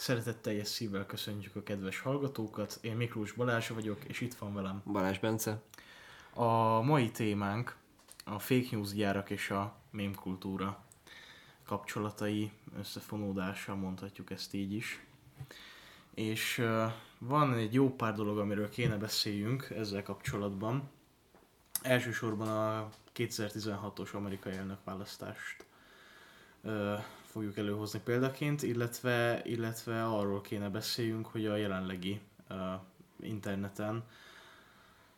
[0.00, 2.78] Szeretetteljes szívvel köszöntjük a kedves hallgatókat.
[2.80, 5.62] Én Miklós Balázs vagyok, és itt van velem Balázs Bence.
[6.34, 7.76] A mai témánk
[8.24, 10.84] a fake news gyárak és a meme kultúra
[11.66, 15.04] kapcsolatai összefonódása, mondhatjuk ezt így is.
[16.14, 16.62] És
[17.18, 20.90] van egy jó pár dolog, amiről kéne beszéljünk ezzel kapcsolatban.
[21.82, 25.64] Elsősorban a 2016-os amerikai elnökválasztást
[27.30, 32.56] fogjuk előhozni példaként, illetve, illetve arról kéne beszéljünk, hogy a jelenlegi uh,
[33.20, 34.04] interneten,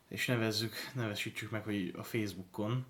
[0.09, 2.85] és nevezzük, nevesítsük meg, hogy a Facebookon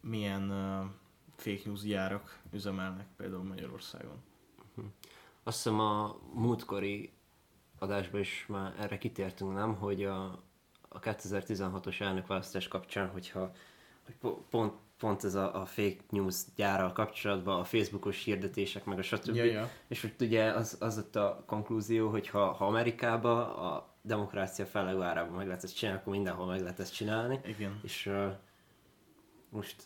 [0.00, 0.90] milyen uh,
[1.36, 4.22] fake news gyárak üzemelnek például Magyarországon.
[5.42, 7.12] Azt hiszem a múltkori
[7.78, 9.74] adásban is már erre kitértünk, nem?
[9.74, 10.24] Hogy a,
[10.88, 13.52] a 2016-os elnökválasztás kapcsán, hogyha
[14.04, 19.02] hogy pont, pont ez a, a fake news gyárral kapcsolatban, a Facebookos hirdetések, meg a
[19.02, 19.34] stb.
[19.34, 19.70] Ja, ja.
[19.88, 25.02] És hogy ugye az, az ott a konklúzió, hogy ha, ha Amerikában a demokrácia fellegő
[25.02, 27.40] árában meg lehet ezt csinálni, akkor mindenhol meg lehet ezt csinálni.
[27.44, 27.80] Igen.
[27.82, 28.32] És uh,
[29.48, 29.76] most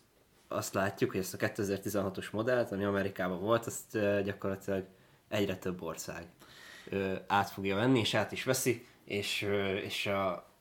[0.48, 4.84] azt látjuk, hogy ezt a 2016-os modellt, ami Amerikában volt, azt uh, gyakorlatilag
[5.28, 6.27] egyre több ország
[6.91, 10.53] uh, át fogja venni, és át is veszi, és, uh, és a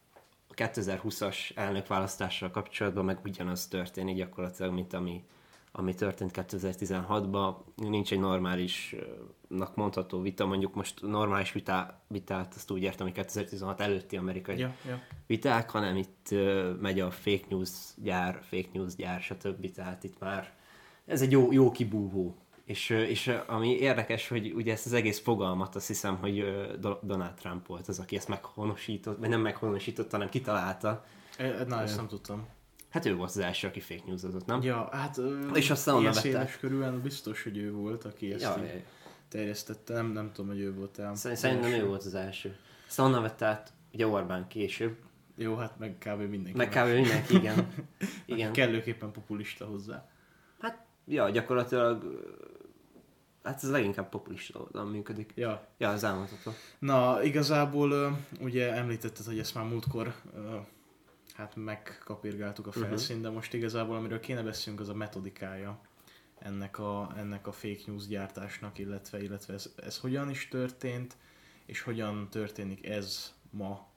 [0.56, 5.24] 2020-as elnökválasztással kapcsolatban meg ugyanaz történik gyakorlatilag, mint ami,
[5.72, 7.56] ami történt 2016-ban.
[7.76, 13.82] Nincs egy normálisnak mondható vita, mondjuk most normális vitá, vitát, azt úgy értem, hogy 2016
[13.82, 15.02] előtti amerikai Ja, ja.
[15.28, 19.72] viták, hanem itt uh, megy a fake news gyár, fake news gyár, stb.
[19.72, 20.54] Tehát itt már
[21.06, 22.36] ez egy jó, jó kibúvó.
[22.66, 26.46] És, és ami érdekes, hogy ugye ezt az egész fogalmat azt hiszem, hogy
[26.80, 31.06] Do- Donald Trump volt az, aki ezt meghonosított, vagy nem meghonosított, hanem kitalálta.
[31.38, 32.48] E, Na, ezt nem tudtam.
[32.90, 34.62] Hát ő volt az első, aki fake newsozott, nem?
[34.62, 38.64] Ja, hát ö, És aztán onnan széles körülön biztos, hogy ő volt, aki ezt Ja,
[38.64, 38.84] így
[39.30, 39.94] terjesztette.
[39.94, 41.16] Nem, nem tudom, hogy ő volt el.
[41.16, 42.56] Szerint- Szerintem ő volt az első.
[42.88, 44.96] Aztán onnan vette át ugye Orbán később.
[45.36, 46.20] Jó, hát meg kb.
[46.30, 46.58] mindenki.
[46.58, 46.94] Meg kb.
[46.94, 47.74] mindenki, igen.
[48.26, 48.52] igen.
[48.52, 50.10] Kellőképpen populista hozzá.
[51.06, 52.22] Ja, gyakorlatilag
[53.44, 55.32] hát ez leginkább populista oldalon működik.
[55.36, 56.52] Ja, Ja, az elmondható.
[56.80, 60.14] Na, igazából ugye említetted, hogy ezt már múltkor
[61.34, 65.80] hát megkapirgáltuk a felszínt, de most igazából amiről kéne beszélnünk, az a metodikája
[66.40, 71.16] ennek a, ennek a fake news gyártásnak, illetve, illetve ez, ez hogyan is történt,
[71.66, 73.88] és hogyan történik ez ma.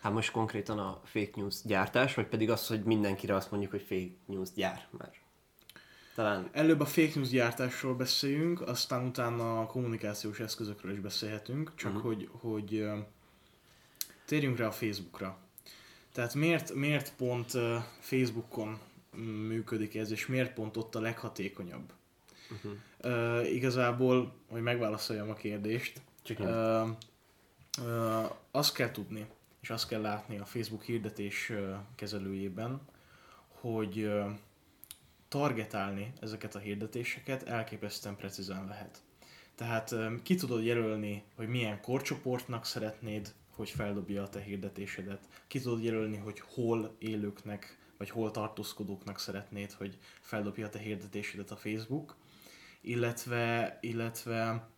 [0.00, 3.82] Hát most konkrétan a fake news gyártás, vagy pedig az, hogy mindenkire azt mondjuk, hogy
[3.82, 5.14] fake news gyár, mert
[6.20, 11.92] talán Előbb a fake news gyártásról beszéljünk, aztán utána a kommunikációs eszközökről is beszélhetünk, csak
[11.92, 12.02] Mhm.
[12.02, 12.88] hogy, hogy
[14.24, 15.38] térjünk rá a Facebookra.
[16.12, 17.50] Tehát miért, miért pont
[18.00, 18.78] Facebookon
[19.48, 21.92] működik ez, és miért pont ott a leghatékonyabb?
[22.50, 22.72] uh-huh.
[23.04, 26.86] Uh, igazából, hogy megválaszoljam a kérdést, csak ö,
[27.84, 29.26] ö, azt kell tudni,
[29.60, 32.80] és azt kell látni a Facebook hirdetés ö, kezelőjében,
[33.60, 34.24] hogy ö,
[35.30, 39.02] targetálni ezeket a hirdetéseket elképesztően precízen lehet.
[39.54, 45.28] Tehát ki tudod jelölni, hogy milyen korcsoportnak szeretnéd, hogy feldobja a te hirdetésedet.
[45.46, 51.50] Ki tudod jelölni, hogy hol élőknek, vagy hol tartózkodóknak szeretnéd, hogy feldobja a te hirdetésedet
[51.50, 52.16] a Facebook.
[52.80, 54.68] Illetve, illetve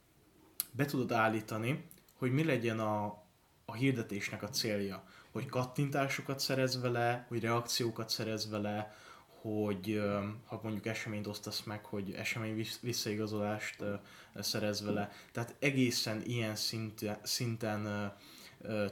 [0.70, 1.84] be tudod állítani,
[2.18, 3.04] hogy mi legyen a,
[3.64, 5.04] a hirdetésnek a célja.
[5.30, 8.96] Hogy kattintásokat szerez vele, hogy reakciókat szerez vele,
[9.42, 10.02] hogy
[10.46, 13.84] ha mondjuk eseményt osztasz meg, hogy esemény vissz- visszaigazolást
[14.34, 15.10] szerez vele.
[15.32, 18.12] Tehát egészen ilyen szinten, szinten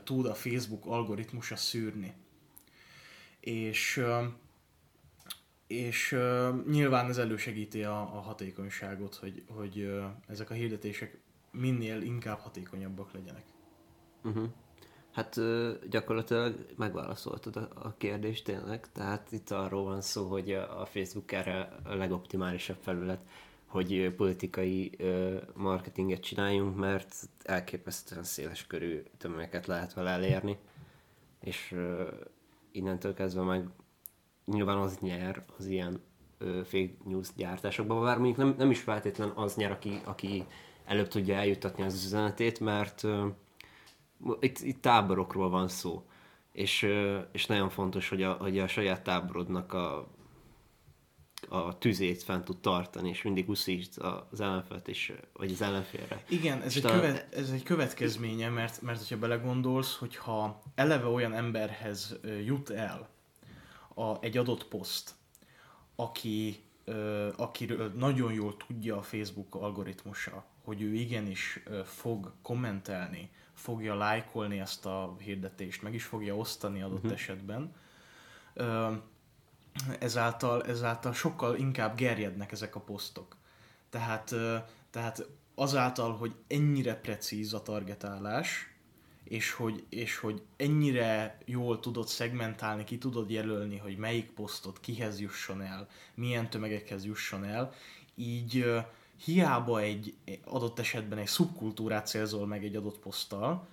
[0.05, 2.15] tud a Facebook algoritmusa szűrni.
[3.41, 4.05] És
[5.67, 6.17] és
[6.67, 9.93] nyilván ez elősegíti a, a hatékonyságot, hogy, hogy
[10.27, 11.19] ezek a hirdetések
[11.51, 13.45] minél inkább hatékonyabbak legyenek.
[14.23, 14.49] Uh-huh.
[15.13, 15.41] Hát
[15.89, 21.95] gyakorlatilag megválaszoltad a, kérdést tényleg, tehát itt arról van szó, hogy a Facebook erre a
[21.95, 23.25] legoptimálisabb felület,
[23.67, 24.97] hogy politikai
[25.55, 30.59] marketinget csináljunk, mert elképesztően széles körű tömegeket lehet vele elérni,
[31.41, 31.77] és
[32.73, 33.69] innentől kezdve meg
[34.45, 36.03] nyilván az nyer az ilyen
[36.65, 40.47] fake news gyártásokban, bár mondjuk nem, nem is feltétlen az nyer, aki, aki
[40.85, 43.03] előbb tudja eljuttatni az üzenetét, mert
[44.41, 46.05] itt, itt táborokról van szó,
[46.53, 50.09] és, ö, és nagyon fontos, hogy a, hogy a saját táborodnak a,
[51.49, 53.99] a tüzét fent tud tartani, és mindig uszítsd
[54.31, 56.25] az ellenfelet, és, vagy az ellenfélre.
[56.29, 61.07] Igen, ez És egy, talán- követ, ez egy következménye, mert, mert hogyha belegondolsz, hogyha eleve
[61.07, 63.09] olyan emberhez ö, jut el
[63.95, 65.15] a, egy adott poszt,
[65.97, 73.31] aki ö, akiről nagyon jól tudja a Facebook algoritmusa, hogy ő igenis fog kommentelni,
[73.61, 77.13] fogja lájkolni ezt a hirdetést, meg is fogja osztani adott uh-huh.
[77.13, 77.75] esetben,
[79.99, 83.37] ezáltal, ezáltal sokkal inkább gerjednek ezek a posztok.
[83.91, 84.35] Tehát,
[84.91, 88.75] tehát azáltal, hogy ennyire precíz a targetálás,
[89.25, 95.21] és hogy, és hogy ennyire jól tudod szegmentálni, ki tudod jelölni, hogy melyik posztot kihez
[95.21, 97.73] jusson el, milyen tömegekhez jusson el,
[98.15, 98.67] így
[99.25, 100.15] hiába egy
[100.45, 103.69] adott esetben egy szubkultúrát célzol meg egy adott poszttal,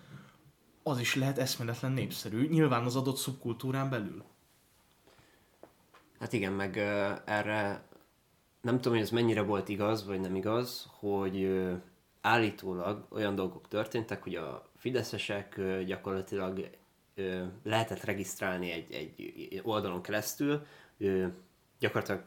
[0.83, 4.23] az is lehet eszméletlen népszerű, nyilván az adott szubkultúrán belül.
[6.19, 7.85] Hát igen, meg uh, erre
[8.61, 11.81] nem tudom, hogy ez mennyire volt igaz, vagy nem igaz, hogy uh,
[12.21, 16.69] állítólag olyan dolgok történtek, hogy a fideszesek gyakorlatilag
[17.63, 20.65] lehetett regisztrálni egy, egy oldalon keresztül,
[21.79, 22.23] gyakorlatilag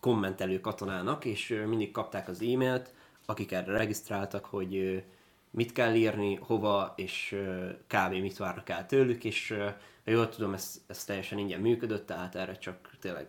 [0.00, 2.94] kommentelő katonának, és mindig kapták az e-mailt,
[3.26, 5.04] akik erre regisztráltak, hogy
[5.50, 7.36] mit kell írni, hova, és
[7.86, 8.12] kb.
[8.12, 9.54] mit várnak el tőlük, és
[10.04, 13.28] ha jól tudom, ez, ez teljesen ingyen működött, tehát erre csak tényleg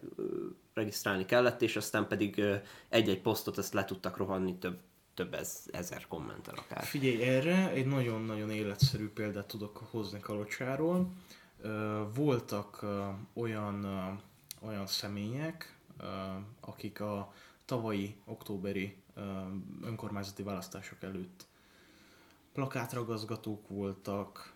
[0.74, 2.44] regisztrálni kellett, és aztán pedig
[2.90, 4.80] egy-egy posztot ezt le tudtak rohanni több
[5.14, 6.84] több ez, ezer kommentel akár.
[6.84, 11.12] Figyelj, erre egy nagyon-nagyon életszerű példát tudok hozni Kalocsáról.
[12.16, 12.86] Voltak
[13.34, 13.86] olyan,
[14.62, 15.73] olyan személyek,
[16.60, 17.34] akik a
[17.66, 19.04] tavalyi októberi
[19.82, 21.48] önkormányzati választások előtt
[22.54, 24.54] plakátragazgatók voltak,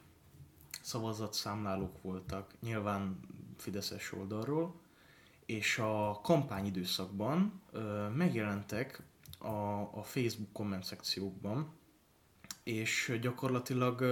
[0.82, 3.20] szavazatszámlálók voltak, nyilván
[3.58, 4.76] Fideszes oldalról,
[5.46, 7.62] és a kampányidőszakban
[8.16, 9.02] megjelentek
[9.40, 11.74] a, a Facebook komment szekciókban,
[12.64, 14.04] és gyakorlatilag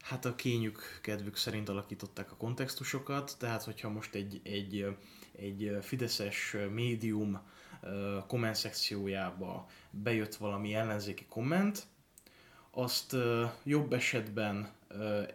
[0.00, 4.96] hát a kényük, kedvük szerint alakították a kontextusokat, tehát hogyha most egy, egy,
[5.42, 7.40] egy fideszes médium
[8.26, 11.86] komment szekciójába bejött valami ellenzéki komment,
[12.70, 13.16] azt
[13.62, 14.72] jobb esetben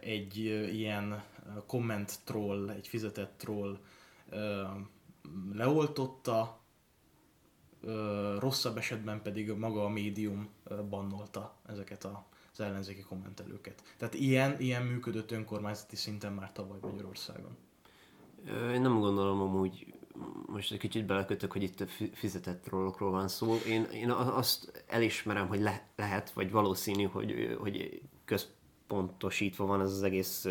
[0.00, 0.36] egy
[0.74, 1.22] ilyen
[1.66, 3.78] komment troll, egy fizetett troll
[5.52, 6.60] leoltotta,
[8.38, 10.48] rosszabb esetben pedig maga a médium
[10.88, 12.04] bannolta ezeket
[12.52, 13.82] az ellenzéki kommentelőket.
[13.96, 17.56] Tehát ilyen, ilyen működött önkormányzati szinten már tavaly Magyarországon.
[18.72, 19.97] Én nem gondolom amúgy,
[20.46, 23.56] most egy kicsit belekötök, hogy itt fizetett trollokról van szó.
[23.66, 30.02] Én, én azt elismerem, hogy le, lehet, vagy valószínű, hogy, hogy központosítva van ez az
[30.02, 30.46] egész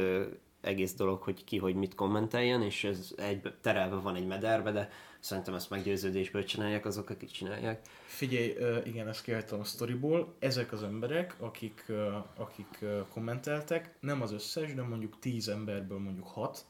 [0.62, 4.90] egész dolog, hogy ki hogy mit kommenteljen, és ez egy terelve van egy mederbe, de
[5.20, 7.82] szerintem ezt meggyőződésből csinálják azok, akik csinálják.
[8.06, 8.56] Figyelj,
[8.86, 10.36] igen, ezt kihagytam a sztoriból.
[10.40, 11.92] Ezek az emberek, akik,
[12.36, 16.66] akik kommenteltek, nem az összes, de mondjuk 10 emberből mondjuk 6,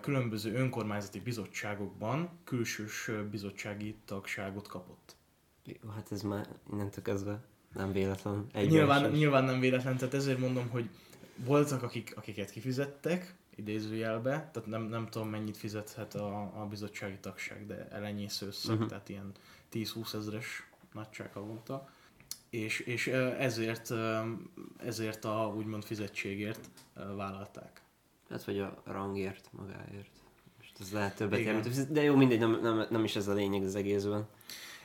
[0.00, 5.16] különböző önkormányzati bizottságokban külsős bizottsági tagságot kapott.
[5.64, 7.44] Jó, hát ez már innentől kezdve
[7.74, 8.46] nem véletlen.
[8.54, 10.88] nyilván, nyilván nem véletlen, tehát ezért mondom, hogy
[11.36, 17.66] voltak, akik, akiket kifizettek, idézőjelbe, tehát nem, nem tudom mennyit fizethet a, a bizottsági tagság,
[17.66, 18.88] de elenyésző összeg, uh-huh.
[18.88, 19.32] tehát ilyen
[19.72, 21.88] 10-20 ezres nagyság havonta.
[22.50, 23.06] És, és
[23.38, 23.92] ezért,
[24.76, 26.70] ezért a úgymond fizetségért
[27.16, 27.82] vállalták.
[28.30, 30.10] Hát vagy a rangért magáért.
[30.58, 33.62] Most ez lehet többet jelent, de jó, mindegy, nem, nem, nem is ez a lényeg
[33.62, 34.28] az egészben.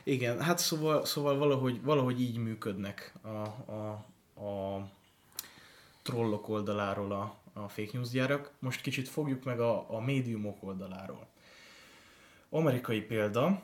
[0.02, 3.28] Igen, hát szóval, szóval valahogy, valahogy így működnek a,
[3.72, 4.04] a,
[4.44, 4.88] a
[6.02, 8.50] trollok oldaláról a, a fake news gyárak.
[8.58, 11.26] Most kicsit fogjuk meg a, a médiumok oldaláról.
[12.50, 13.62] Amerikai példa,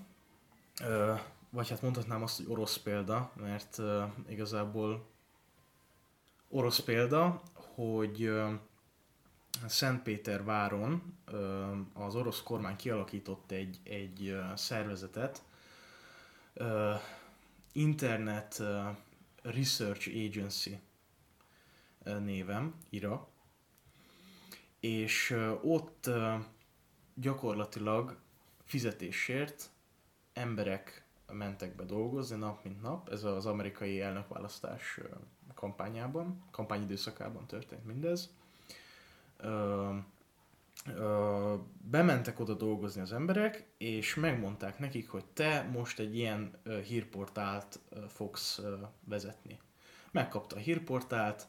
[1.50, 3.80] vagy hát mondhatnám azt, hogy orosz példa, mert
[4.28, 5.06] igazából
[6.48, 7.42] orosz példa,
[7.74, 8.32] hogy
[9.66, 11.18] Szentpéterváron
[11.92, 15.42] az orosz kormány kialakított egy, egy szervezetet,
[17.72, 18.62] Internet
[19.42, 20.80] Research Agency
[22.04, 23.28] névem, IRA,
[24.80, 26.10] és ott
[27.14, 28.16] gyakorlatilag
[28.64, 29.70] fizetésért
[30.32, 35.00] emberek mentek be dolgozni nap mint nap, ez az amerikai elnökválasztás
[35.54, 38.30] kampányában, kampányidőszakában történt mindez.
[41.90, 48.60] Bementek oda dolgozni az emberek, és megmondták nekik, hogy te most egy ilyen hírportált fogsz
[49.04, 49.58] vezetni.
[50.10, 51.46] Megkapta a hírportált,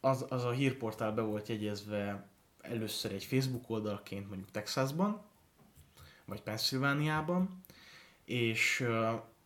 [0.00, 2.28] az, az a hírportál be volt jegyezve
[2.60, 5.22] először egy Facebook oldalként mondjuk Texasban,
[6.24, 7.64] vagy Pennsylvániában,
[8.24, 8.86] és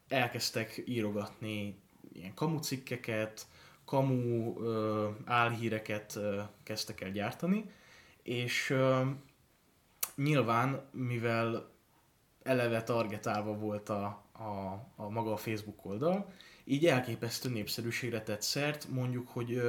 [0.09, 1.81] elkezdtek írogatni
[2.13, 3.47] ilyen kamucikkeket,
[3.85, 4.55] kamu
[5.25, 6.19] álhíreket
[6.63, 7.71] kezdtek el gyártani,
[8.23, 8.75] és
[10.15, 11.71] nyilván, mivel
[12.43, 16.33] eleve targetálva volt a, a, a maga a Facebook oldal,
[16.65, 19.63] így elképesztő népszerűségre tett szert, mondjuk, hogy,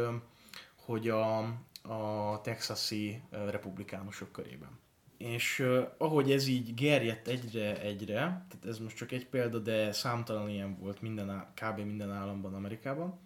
[0.76, 1.38] hogy a,
[1.82, 4.80] a texasi republikánusok körében.
[5.18, 10.50] És uh, ahogy ez így gerjedt egyre-egyre, tehát ez most csak egy példa, de számtalan
[10.50, 11.80] ilyen volt minden, kb.
[11.80, 13.20] minden államban Amerikában,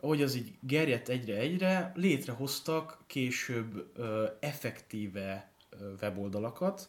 [0.00, 6.88] ahogy az így gerjedt egyre-egyre, létrehoztak később uh, effektíve uh, weboldalakat,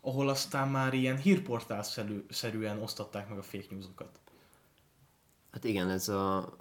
[0.00, 4.20] ahol aztán már ilyen hírportál-szerűen osztatták meg a fake newsokat.
[5.50, 6.56] Hát igen, ez a,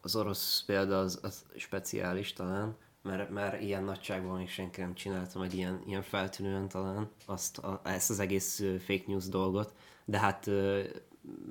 [0.00, 5.38] az orosz példa az, az speciális talán, mert már ilyen nagyságban még senki nem csinálta
[5.38, 9.74] meg ilyen, ilyen feltűnően talán azt, a, ezt az egész fake news dolgot,
[10.04, 10.46] de hát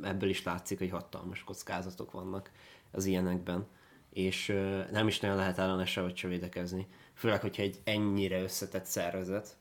[0.01, 2.51] ebből is látszik, hogy hatalmas kockázatok vannak
[2.91, 3.67] az ilyenekben,
[4.10, 4.48] és
[4.91, 6.88] nem is nagyon lehet ellene se vagy se védekezni.
[7.13, 9.57] Főleg, hogyha egy ennyire összetett szervezet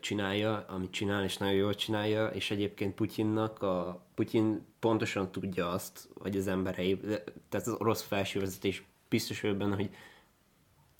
[0.00, 6.08] csinálja, amit csinál, és nagyon jól csinálja, és egyébként Putyinnak, a Putyin pontosan tudja azt,
[6.18, 7.00] hogy az emberei,
[7.48, 9.90] tehát az orosz felsővezetés biztos benne, hogy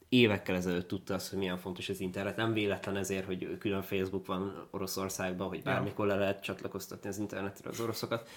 [0.09, 2.35] évekkel ezelőtt tudta azt, hogy milyen fontos az internet.
[2.35, 7.69] Nem véletlen ezért, hogy külön Facebook van Oroszországban, hogy bármikor le lehet csatlakoztatni az internetre
[7.69, 8.29] az oroszokat.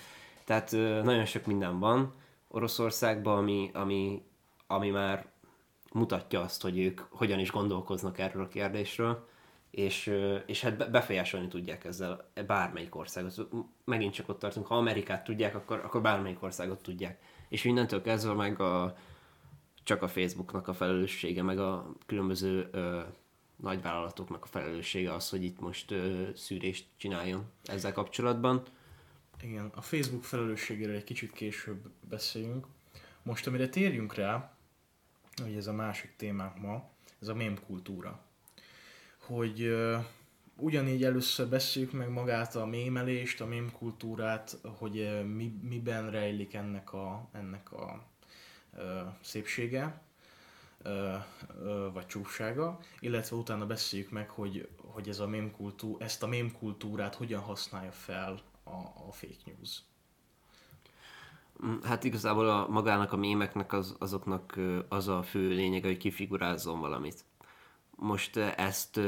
[0.44, 0.70] Tehát
[1.04, 2.14] nagyon sok minden van
[2.54, 4.22] Oroszországban, ami, ami,
[4.66, 5.26] ami már
[5.92, 9.28] mutatja azt, hogy ők hogyan is gondolkoznak erről a kérdésről,
[9.70, 10.14] és,
[10.46, 13.48] és hát befolyásolni tudják ezzel bármelyik országot.
[13.84, 17.22] Megint csak ott tartunk, ha Amerikát tudják, akkor, akkor bármelyik országot tudják.
[17.48, 18.96] És innentől kezdve meg a,
[19.82, 23.00] csak a Facebooknak a felelőssége, meg a különböző ö,
[23.56, 28.62] nagyvállalatoknak a felelőssége az, hogy itt most ö, szűrést csináljon ezzel kapcsolatban.
[29.42, 32.66] Igen, a Facebook felelősségéről egy kicsit később beszéljünk.
[33.22, 34.56] Most, amire térjünk rá,
[35.42, 38.20] hogy ez a másik témánk ma, ez a mém kultúra.
[39.18, 39.98] Hogy ö,
[40.56, 46.92] ugyanígy először beszéljük meg magát a mémelést, a mém kultúrát, hogy mi, miben rejlik ennek
[46.92, 48.06] a, ennek a
[49.20, 50.02] szépsége,
[51.92, 56.52] vagy csúfsága, illetve utána beszéljük meg, hogy, hogy ez a mém kultúr, ezt a mém
[56.52, 58.70] kultúrát hogyan használja fel a,
[59.08, 59.82] a fake news.
[61.64, 66.80] Mm, hát igazából a, magának a mémeknek az, azoknak az a fő lényege, hogy kifigurázzon
[66.80, 67.24] valamit.
[67.96, 69.00] Most ezt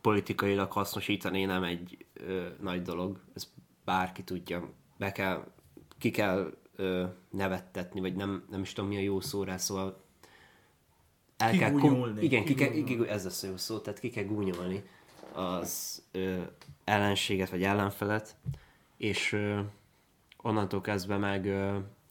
[0.00, 3.52] politikailag hasznosítani nem egy ö, nagy dolog, ez
[3.84, 4.68] bárki tudja.
[4.96, 5.44] Be kell,
[5.98, 10.02] ki kell ö, nevettetni, vagy nem, nem is tudom mi a jó szó rá, szóval
[11.36, 14.84] el kell kom- igen, ki kell, ki, ez a jó szó, tehát ki kell gúnyolni
[15.32, 16.40] az ö,
[16.84, 18.36] ellenséget, vagy ellenfelet,
[19.02, 19.36] és
[20.36, 21.46] onnantól kezdve meg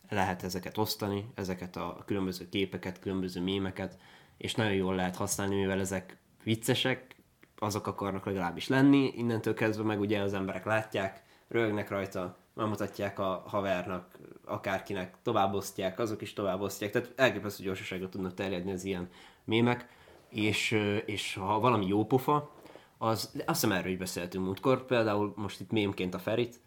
[0.09, 3.97] lehet ezeket osztani, ezeket a különböző képeket, különböző mémeket,
[4.37, 7.15] és nagyon jól lehet használni, mivel ezek viccesek,
[7.57, 13.43] azok akarnak legalábbis lenni, innentől kezdve meg ugye az emberek látják, rögnek rajta, megmutatják a
[13.47, 19.09] havernak, akárkinek, továbbosztják, azok is továbbosztják, tehát elképesztő gyorsaságot tudnak terjedni az ilyen
[19.43, 19.87] mémek,
[20.29, 20.71] és,
[21.05, 22.51] és ha valami jó pofa,
[22.97, 26.59] az, azt hiszem erről is beszéltünk múltkor, például most itt mémként a Ferit,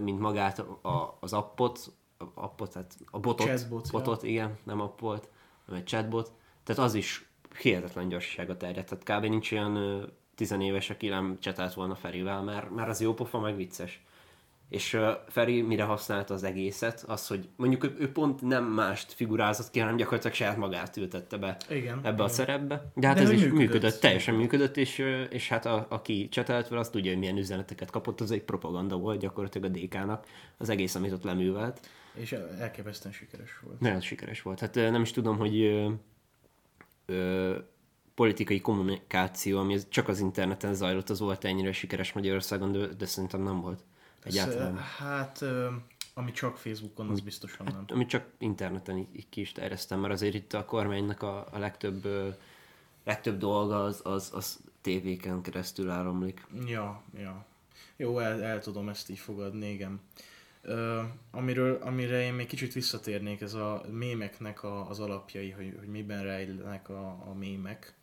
[0.00, 4.28] mint magát a, az appot, a, appot, tehát a botot, Chatbot, botot, ja.
[4.28, 5.28] igen, nem app volt,
[5.66, 6.32] hanem egy chatbot,
[6.64, 9.30] tehát az is hihetetlen gyorsaságot terjedt, tehát kb.
[9.30, 14.04] nincs olyan tizenéves, aki nem csetált volna Ferivel, mert, mert az jó pofa, meg vicces.
[14.70, 19.12] És uh, Feri mire használta az egészet, az, hogy mondjuk ő, ő pont nem mást
[19.12, 22.20] figurázott ki, hanem gyakorlatilag saját magát ültette be igen, ebbe igen.
[22.20, 22.90] a szerepbe.
[22.94, 24.98] De hát De ez is működött, működött teljesen működött, és,
[25.30, 28.96] és hát a, aki csetelt vele, azt tudja, hogy milyen üzeneteket kapott, az egy propaganda
[28.96, 30.26] volt gyakorlatilag a DK-nak,
[30.58, 31.80] az egész, amit ott leművelt.
[32.14, 33.80] És elképesztően sikeres volt.
[33.80, 34.60] Nagyon sikeres volt.
[34.60, 35.90] Hát nem is tudom, hogy ö,
[37.06, 37.56] ö,
[38.14, 43.42] politikai kommunikáció, ami csak az interneten zajlott, az volt ennyire sikeres Magyarországon, de, de szerintem
[43.42, 43.80] nem volt.
[44.22, 44.76] Egyáltalán.
[44.76, 45.44] Hát,
[46.14, 47.74] ami csak Facebookon, az biztosan nem.
[47.74, 51.46] Hát, ami csak interneten így, így ki is terjesztem, mert azért itt a kormánynak a,
[51.50, 52.08] a legtöbb,
[53.04, 56.46] legtöbb dolga az, az, az tévéken keresztül áramlik.
[56.66, 57.44] Ja, ja.
[57.96, 60.00] Jó, el, el tudom ezt így fogadni, igen.
[60.64, 65.88] Uh, amiről, amire én még kicsit visszatérnék, ez a mémeknek a, az alapjai, hogy, hogy
[65.88, 67.94] miben rejlenek a, a mémek.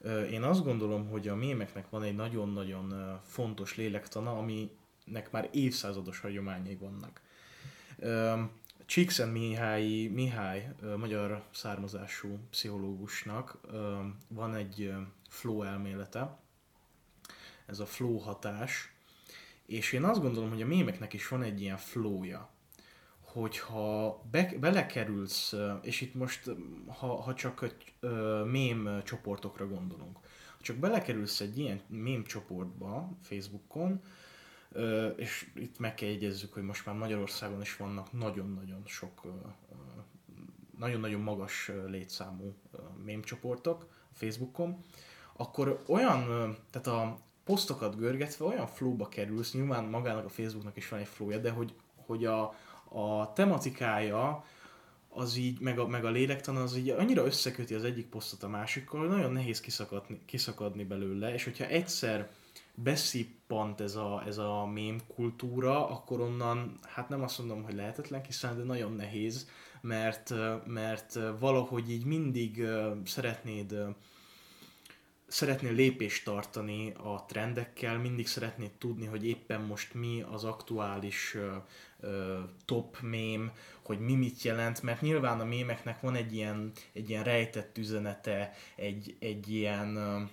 [0.00, 4.70] Uh, én azt gondolom, hogy a mémeknek van egy nagyon-nagyon fontos lélektana, ami
[5.06, 7.20] nek már évszázados hagyományai vannak.
[8.86, 13.58] Csíkszent Mihály, Mihály magyar származású pszichológusnak
[14.28, 14.92] van egy
[15.28, 16.38] flow elmélete,
[17.66, 18.92] ez a flow hatás,
[19.66, 22.50] és én azt gondolom, hogy a mémeknek is van egy ilyen flowja,
[23.20, 26.50] hogyha be, belekerülsz, és itt most,
[26.86, 27.94] ha, ha csak egy
[28.44, 30.16] mém csoportokra gondolunk,
[30.56, 34.02] ha csak belekerülsz egy ilyen mém csoportba Facebookon,
[35.16, 39.22] és itt meg kell jegyezzük, hogy most már Magyarországon is vannak nagyon-nagyon sok,
[40.78, 42.54] nagyon-nagyon magas létszámú
[43.04, 44.84] mémcsoportok a Facebookon,
[45.36, 46.26] akkor olyan,
[46.70, 51.38] tehát a posztokat görgetve olyan flowba kerülsz, nyilván magának a Facebooknak is van egy flowja,
[51.38, 51.74] de hogy,
[52.06, 52.54] hogy a,
[52.88, 54.44] a tematikája
[55.08, 58.48] az így, meg a, meg a lélektan az így annyira összeköti az egyik posztot a
[58.48, 62.30] másikkal, hogy nagyon nehéz kiszakadni, kiszakadni belőle, és hogyha egyszer
[62.76, 68.22] beszippant ez a, ez a mém kultúra, akkor onnan, hát nem azt mondom, hogy lehetetlen
[68.22, 69.48] kiszállni, de nagyon nehéz,
[69.80, 70.34] mert,
[70.66, 72.66] mert valahogy így mindig
[73.04, 73.74] szeretnéd
[75.28, 81.36] szeretnél lépést tartani a trendekkel, mindig szeretnéd tudni, hogy éppen most mi az aktuális
[82.64, 83.52] top mém,
[83.82, 88.52] hogy mi mit jelent, mert nyilván a mémeknek van egy ilyen, egy ilyen rejtett üzenete,
[88.76, 90.28] egy, egy ilyen uh,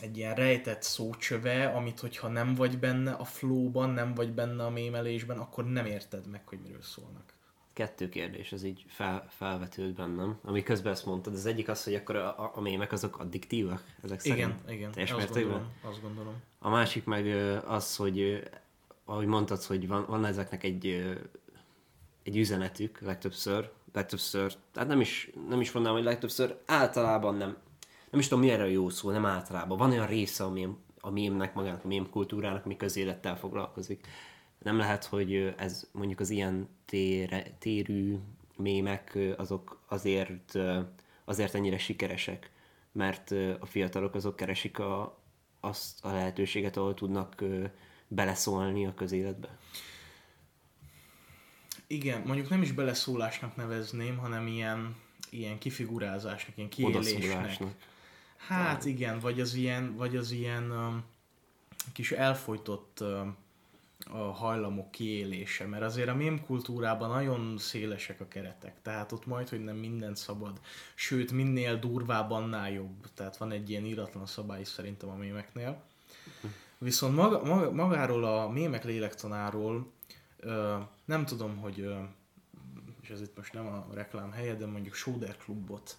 [0.00, 4.70] egy ilyen rejtett szócsöve, amit hogyha nem vagy benne a flowban, nem vagy benne a
[4.70, 7.36] mémelésben, akkor nem érted meg, hogy miről szólnak
[7.78, 11.34] kettő kérdés, ez így fel, felvetült bennem, ami közben ezt mondtad.
[11.34, 14.70] Az egyik az, hogy akkor a, a, mémek azok addiktívak, ezek igen, szerint?
[14.70, 16.34] Igen, igen, azt gondolom, azt gondolom.
[16.58, 17.26] A másik meg
[17.66, 18.42] az, hogy
[19.04, 20.86] ahogy mondtad, hogy van, van ezeknek egy,
[22.22, 27.56] egy üzenetük legtöbbször, legtöbbször, tehát nem is, nem is mondanám, hogy legtöbbször, általában nem,
[28.10, 29.78] nem is tudom, mi erre jó szó, nem általában.
[29.78, 34.06] Van olyan része a, mém, a mémnek, magának a mém kultúrának, ami közélettel foglalkozik
[34.58, 38.18] nem lehet, hogy ez mondjuk az ilyen tére, térű
[38.56, 40.58] mémek azok azért,
[41.24, 42.50] azért ennyire sikeresek,
[42.92, 45.22] mert a fiatalok azok keresik a,
[45.60, 47.44] azt a lehetőséget, ahol tudnak
[48.08, 49.58] beleszólni a közéletbe.
[51.86, 54.96] Igen, mondjuk nem is beleszólásnak nevezném, hanem ilyen,
[55.30, 57.58] ilyen kifigurázásnak, ilyen kiélésnek.
[58.38, 61.04] Hát igen, vagy az ilyen, vagy az ilyen um,
[61.92, 63.36] kis elfolytott um,
[64.10, 69.48] a hajlamok kiélése, mert azért a mém kultúrában nagyon szélesek a keretek, tehát ott majd,
[69.48, 70.60] hogy nem mindent szabad,
[70.94, 75.82] sőt, minél durvább, annál jobb, tehát van egy ilyen íratlan szabály szerintem a mémeknél.
[76.78, 79.92] Viszont maga, maga, magáról a mémek lélektanáról
[80.36, 81.98] ö, nem tudom, hogy, ö,
[83.00, 85.96] és ez itt most nem a reklám helye, de mondjuk Soder klubot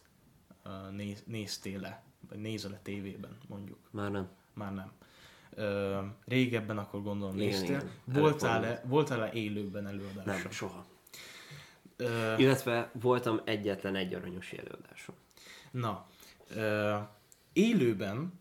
[0.92, 3.78] néz, néztél-e, vagy nézel-e tévében mondjuk?
[3.92, 4.30] Már nem.
[4.54, 4.92] Már nem
[5.60, 7.90] ö, régebben akkor gondolom igen, néztél.
[8.04, 10.42] Voltál-e, voltál-e élőben előadáson?
[10.42, 10.86] Nem, soha.
[11.98, 15.16] Ö, Illetve voltam egyetlen egy aranyos előadáson.
[15.72, 16.08] Na,
[16.50, 16.98] ö,
[17.54, 18.40] élőben,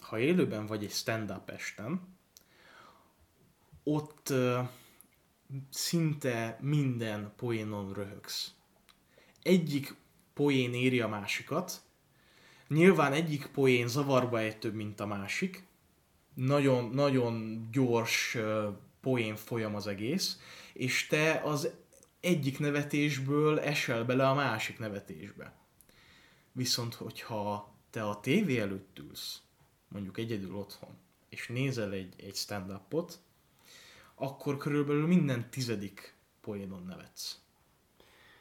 [0.00, 2.16] ha élőben vagy egy stand-up esten,
[3.82, 4.60] ott ö,
[5.70, 8.52] szinte minden poénon röhögsz.
[9.42, 9.94] Egyik
[10.38, 11.82] poén éri a másikat,
[12.68, 15.66] Nyilván egyik poén zavarba több, mint a másik,
[16.34, 18.36] nagyon, nagyon gyors
[19.00, 20.38] poén folyam az egész,
[20.72, 21.70] és te az
[22.20, 25.54] egyik nevetésből esel bele a másik nevetésbe.
[26.52, 29.42] Viszont, hogyha te a tévé előtt ülsz,
[29.88, 30.96] mondjuk egyedül otthon,
[31.28, 33.18] és nézel egy, egy stand-upot,
[34.14, 37.47] akkor körülbelül minden tizedik poénon nevetsz.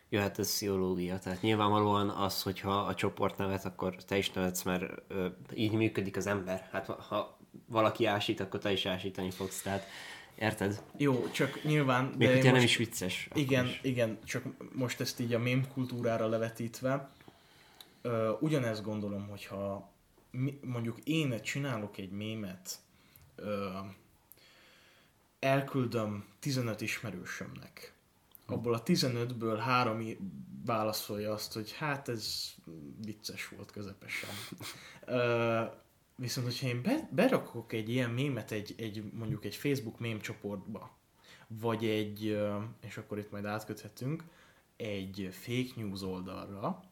[0.10, 4.64] Jó, hát ez pszichológia, tehát nyilvánvalóan az, hogyha a csoport nevet, akkor te is nevetsz,
[4.64, 6.68] mert ö, így működik az ember.
[6.72, 9.88] Hát ha valaki ásít, akkor te is ásítani fogsz, tehát
[10.36, 10.84] érted?
[10.98, 12.14] Jó, csak nyilván...
[12.18, 13.28] Még hogyha nem is vicces.
[13.34, 13.80] Igen, is.
[13.84, 14.44] igen, csak
[14.74, 17.10] most ezt így a mém kultúrára levetítve,
[18.02, 19.92] ö, ugyanezt gondolom, hogyha
[20.32, 22.76] mi, mondjuk én csinálok egy mémet,
[23.36, 23.70] ö,
[25.40, 27.97] elküldöm 15 ismerősömnek,
[28.48, 30.08] abból a 15-ből három
[30.66, 32.54] válaszolja azt, hogy hát ez
[33.02, 34.30] vicces volt közepesen.
[36.16, 40.98] Viszont, hogyha én be, berakok egy ilyen mémet egy, egy, mondjuk egy Facebook mém csoportba,
[41.48, 42.40] vagy egy,
[42.82, 44.24] és akkor itt majd átköthetünk,
[44.76, 46.84] egy fake news oldalra,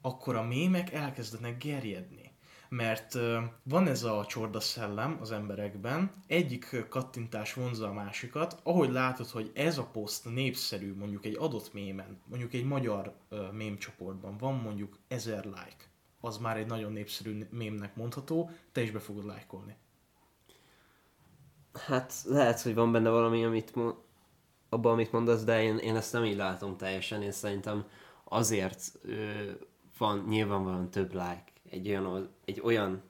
[0.00, 2.27] akkor a mémek elkezdenek gerjedni.
[2.68, 3.18] Mert
[3.62, 9.50] van ez a csorda szellem az emberekben, egyik kattintás vonza a másikat, ahogy látod, hogy
[9.54, 13.14] ez a poszt népszerű mondjuk egy adott mémen, mondjuk egy magyar
[13.52, 15.84] mém csoportban van mondjuk ezer like,
[16.20, 19.76] az már egy nagyon népszerű mémnek mondható, te is be fogod lájkolni.
[21.72, 24.06] Hát lehet, hogy van benne valami, amit mo-
[24.68, 27.22] abban, amit mondasz, de én, én ezt nem így látom teljesen.
[27.22, 27.84] Én szerintem
[28.24, 29.50] azért ö,
[29.98, 33.02] van nyilvánvalóan több like egy olyan, egy olyan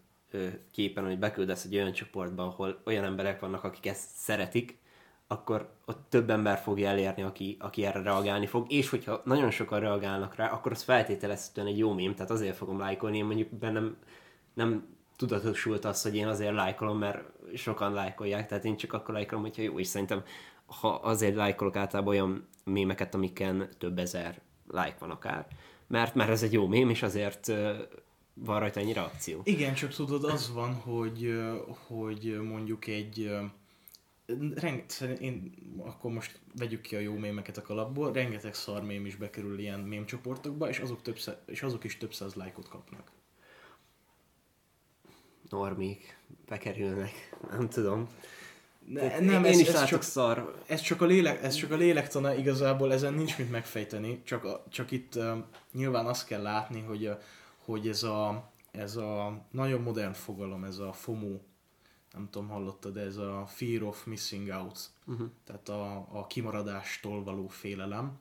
[0.71, 4.79] képen, hogy beküldesz egy olyan csoportba, ahol olyan emberek vannak, akik ezt szeretik,
[5.27, 9.81] akkor ott több ember fogja elérni, aki, aki erre reagálni fog, és hogyha nagyon sokan
[9.81, 13.97] reagálnak rá, akkor az feltételezhetően egy jó mém, tehát azért fogom lájkolni, én mondjuk bennem
[14.55, 19.45] nem tudatosult az, hogy én azért lájkolom, mert sokan lájkolják, tehát én csak akkor lájkolom,
[19.45, 20.23] hogyha jó, és szerintem
[20.67, 25.47] ha azért lájkolok általában olyan mémeket, amiken több ezer lájk van akár,
[25.87, 27.53] mert, mert ez egy jó mém, és azért
[28.45, 29.41] van rajta ennyi reakció.
[29.45, 31.43] Igen, csak tudod, az van, hogy,
[31.87, 33.31] hogy mondjuk egy
[34.55, 39.17] rengeteg, én akkor most vegyük ki a jó mémeket a kalapból, rengeteg szar mém is
[39.17, 43.11] bekerül ilyen mém csoportokba, és azok, több, és azok is több száz lájkot kapnak.
[45.49, 48.09] Normik bekerülnek, nem tudom.
[48.87, 50.63] Ne, nem, én ez, is ez csak, szar.
[50.67, 54.65] Ez csak, a lélek, ez csak a lélektana, igazából ezen nincs mit megfejteni, csak, a,
[54.69, 55.39] csak itt uh,
[55.73, 57.19] nyilván azt kell látni, hogy, uh,
[57.71, 61.39] hogy ez, a, ez a nagyon modern fogalom, ez a FOMO,
[62.13, 65.29] nem tudom, hallottad, ez a Fear of Missing Out, uh-huh.
[65.45, 68.19] tehát a, a kimaradástól való félelem.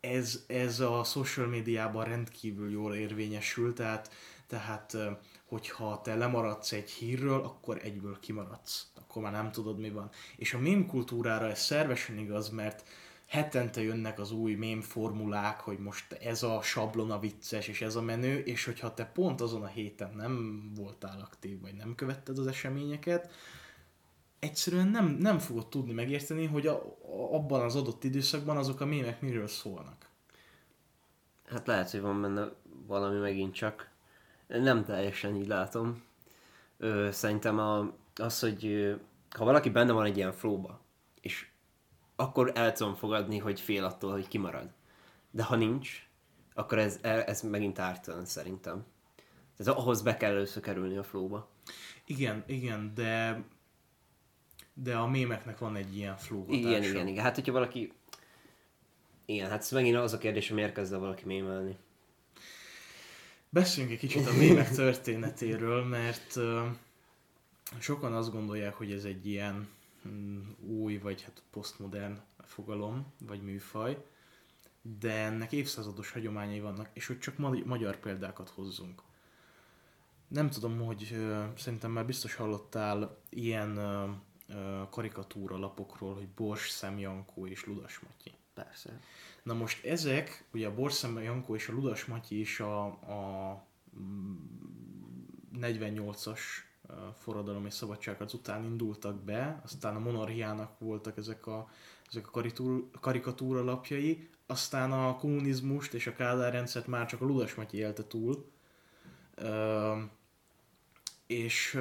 [0.00, 4.12] Ez, ez a social médiában rendkívül jól érvényesül, tehát,
[4.46, 4.96] tehát
[5.44, 8.90] hogyha te lemaradsz egy hírről, akkor egyből kimaradsz.
[8.94, 10.10] Akkor már nem tudod, mi van.
[10.36, 12.88] És a mém kultúrára ez szervesen igaz, mert
[13.32, 18.02] hetente jönnek az új mém formulák, hogy most ez a sablona vicces, és ez a
[18.02, 22.46] menő, és hogyha te pont azon a héten nem voltál aktív, vagy nem követted az
[22.46, 23.32] eseményeket,
[24.38, 28.86] egyszerűen nem, nem fogod tudni megérteni, hogy a, a, abban az adott időszakban azok a
[28.86, 30.08] mémek miről szólnak.
[31.46, 32.48] Hát lehet, hogy van benne
[32.86, 33.90] valami megint csak.
[34.46, 36.02] Nem teljesen így látom.
[36.78, 38.94] Ö, szerintem a, az, hogy
[39.30, 40.80] ha valaki benne van egy ilyen flóba,
[41.20, 41.51] és
[42.22, 44.70] akkor el tudom fogadni, hogy fél attól, hogy kimarad.
[45.30, 46.08] De ha nincs,
[46.54, 48.84] akkor ez, ez megint ártalan szerintem.
[49.56, 51.48] Tehát ahhoz be kell először kerülni a flóba.
[52.06, 53.44] Igen, igen, de
[54.74, 57.24] de a mémeknek van egy ilyen flow Igen, igen, igen.
[57.24, 57.92] Hát, hogyha valaki...
[59.24, 61.76] Igen, hát ez megint az a kérdés, hogy miért kezd valaki mémelni.
[63.48, 66.66] Beszéljünk egy kicsit a mémek történetéről, mert uh,
[67.78, 69.68] sokan azt gondolják, hogy ez egy ilyen
[70.60, 74.04] új, vagy hát posztmodern fogalom, vagy műfaj,
[74.98, 79.02] de ennek évszázados hagyományai vannak, és hogy csak magyar példákat hozzunk.
[80.28, 81.16] Nem tudom, hogy
[81.56, 83.78] szerintem már biztos hallottál ilyen
[84.90, 88.32] karikatúra lapokról, hogy Bors, Szem Jankó és Ludas Matyi.
[88.54, 89.00] Persze.
[89.42, 93.66] Na most ezek, ugye a Bors, Szem Jankó és a Ludas Matyi is a, a
[95.54, 96.71] 48-as mm,
[97.18, 101.68] forradalom és szabadságharc után indultak be, aztán a monarchiának voltak ezek a,
[102.08, 102.42] ezek a
[103.00, 108.04] karikatúra lapjai, aztán a kommunizmust és a Kádár rendszert már csak a Ludas Matyi élte
[108.06, 108.50] túl.
[111.26, 111.78] és,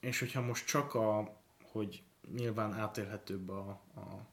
[0.00, 2.02] és hogyha most csak a, hogy
[2.36, 4.28] nyilván átélhetőbb a, a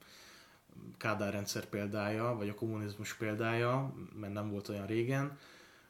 [0.97, 5.37] Kádár rendszer példája, vagy a kommunizmus példája, mert nem volt olyan régen,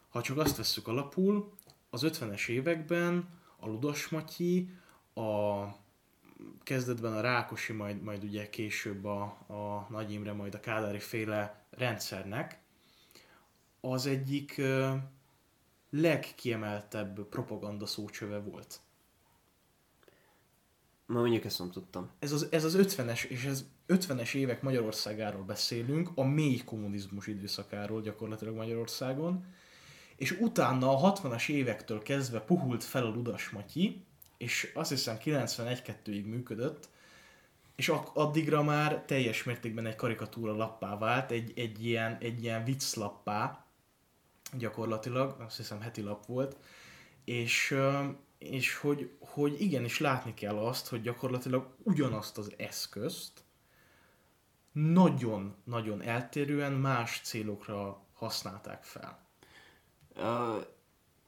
[0.10, 1.54] ha csak azt vesszük alapul,
[1.90, 4.70] az 50-es években a Ludas Matyi,
[5.14, 5.64] a
[6.64, 11.66] kezdetben a Rákosi, majd, majd ugye később a, a Nagy Imre, majd a Kádári féle
[11.70, 12.60] rendszernek
[13.82, 14.94] az egyik uh,
[15.90, 18.80] legkiemeltebb propaganda szócsöve volt.
[21.06, 22.10] Ma mondjuk ezt nem tudtam.
[22.20, 28.02] Ez az, ez az 50-es, és ez 50-es évek Magyarországáról beszélünk, a mély kommunizmus időszakáról
[28.02, 29.46] gyakorlatilag Magyarországon,
[30.18, 34.06] és utána a 60-as évektől kezdve puhult fel a Ludas Matyi,
[34.38, 36.90] és azt hiszem 91-2-ig működött,
[37.76, 43.66] és addigra már teljes mértékben egy karikatúra lappá vált, egy, egy ilyen, egy ilyen vicclappá,
[44.54, 46.58] gyakorlatilag, azt hiszem heti lap volt,
[47.24, 47.76] és,
[48.38, 53.44] és hogy, hogy igenis látni kell azt, hogy gyakorlatilag ugyanazt az eszközt
[54.72, 59.27] nagyon-nagyon eltérően más célokra használták fel.
[60.20, 60.64] Uh,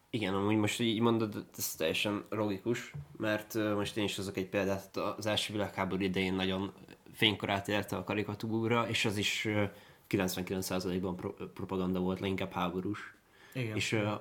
[0.09, 4.49] igen, amúgy most így mondod, ez teljesen logikus, mert uh, most én is hozok egy
[4.49, 6.73] példát, az első világháború idején nagyon
[7.13, 9.63] fénykorát érte a karikatúra, és az is uh,
[10.09, 13.15] 99%-ban pro- propaganda volt, leginkább háborús.
[13.53, 13.75] Igen.
[13.75, 14.11] És uh,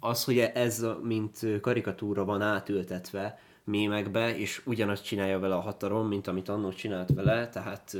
[0.00, 6.26] az, hogy ez mint karikatúra van átültetve mémekbe, és ugyanazt csinálja vele a hatalom, mint
[6.26, 7.96] amit annól csinált vele, tehát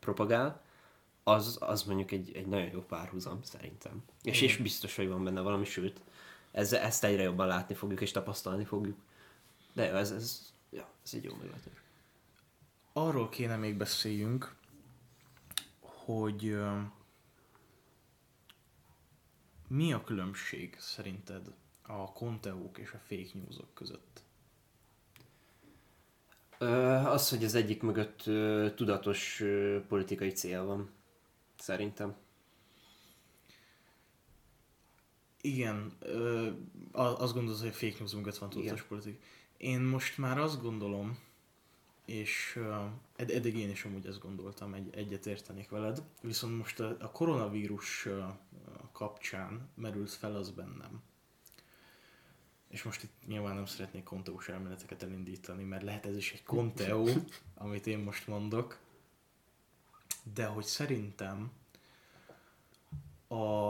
[0.00, 0.64] propagál,
[1.28, 4.04] az, az mondjuk egy, egy nagyon jó párhuzam szerintem.
[4.22, 6.00] És, és biztos, hogy van benne valami, sőt,
[6.50, 8.98] ez, ezt egyre jobban látni fogjuk és tapasztalni fogjuk.
[9.72, 11.70] De ez, ez, ja, ez egy jó meglehető.
[12.92, 14.54] Arról kéne még beszéljünk,
[15.80, 16.78] hogy uh,
[19.68, 24.22] mi a különbség szerinted a konteók és a fake newsok között?
[27.04, 28.22] Az, hogy az egyik mögött
[28.76, 29.42] tudatos
[29.88, 30.94] politikai cél van.
[31.66, 32.16] Szerintem.
[35.40, 36.50] Igen, ö,
[36.92, 38.88] azt gondolod, hogy a fake news mögött van tudatos Igen.
[38.88, 39.24] politika.
[39.56, 41.18] Én most már azt gondolom,
[42.04, 42.84] és ö,
[43.16, 47.10] ed- eddig én is amúgy ezt gondoltam, egy, egyet értenék veled, viszont most a, a
[47.10, 48.22] koronavírus ö,
[48.92, 51.02] kapcsán merült fel az bennem.
[52.68, 57.08] És most itt nyilván nem szeretnék konteós elméleteket elindítani, mert lehet ez is egy konteó,
[57.54, 58.84] amit én most mondok.
[60.34, 61.50] De hogy szerintem
[63.28, 63.68] a,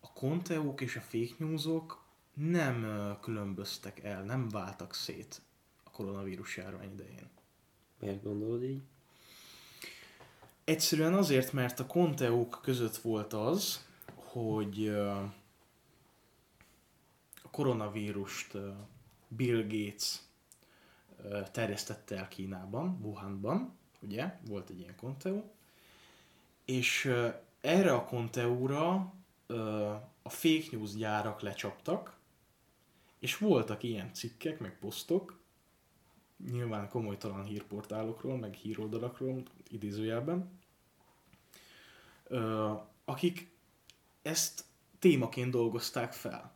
[0.00, 2.04] a konteók és a fake newsok
[2.34, 2.86] nem
[3.20, 5.40] különböztek el, nem váltak szét
[5.84, 7.28] a koronavírus járvány idején.
[8.00, 8.82] Miért gondolod így?
[10.64, 14.88] Egyszerűen azért, mert a konteók között volt az, hogy
[17.42, 18.56] a koronavírust
[19.28, 20.18] Bill Gates
[21.52, 25.52] terjesztette el Kínában, Wuhanban, ugye, volt egy ilyen konteó,
[26.64, 27.12] és
[27.60, 29.12] erre a konteóra
[29.46, 29.92] ö,
[30.22, 32.16] a fake news gyárak lecsaptak,
[33.18, 35.38] és voltak ilyen cikkek, meg posztok,
[36.50, 40.58] nyilván komolytalan hírportálokról, meg híroldalakról, idézőjelben,
[43.04, 43.50] akik
[44.22, 44.64] ezt
[44.98, 46.54] témaként dolgozták fel.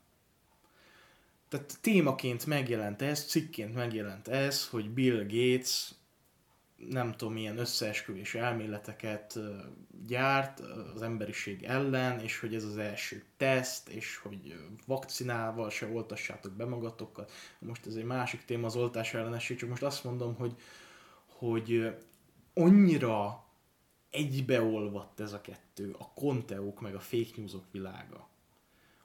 [1.48, 5.90] Tehát témaként megjelent ez, cikként megjelent ez, hogy Bill Gates
[6.88, 9.38] nem tudom, milyen összeesküvés elméleteket
[10.06, 10.60] gyárt
[10.94, 16.64] az emberiség ellen, és hogy ez az első teszt, és hogy vakcinával se oltassátok be
[16.64, 17.32] magatokat.
[17.58, 20.54] Most ez egy másik téma, az oltás ellenesség, csak most azt mondom, hogy,
[21.26, 21.96] hogy
[22.54, 23.44] annyira
[24.10, 28.28] egybeolvadt ez a kettő, a konteók meg a fake newsok világa,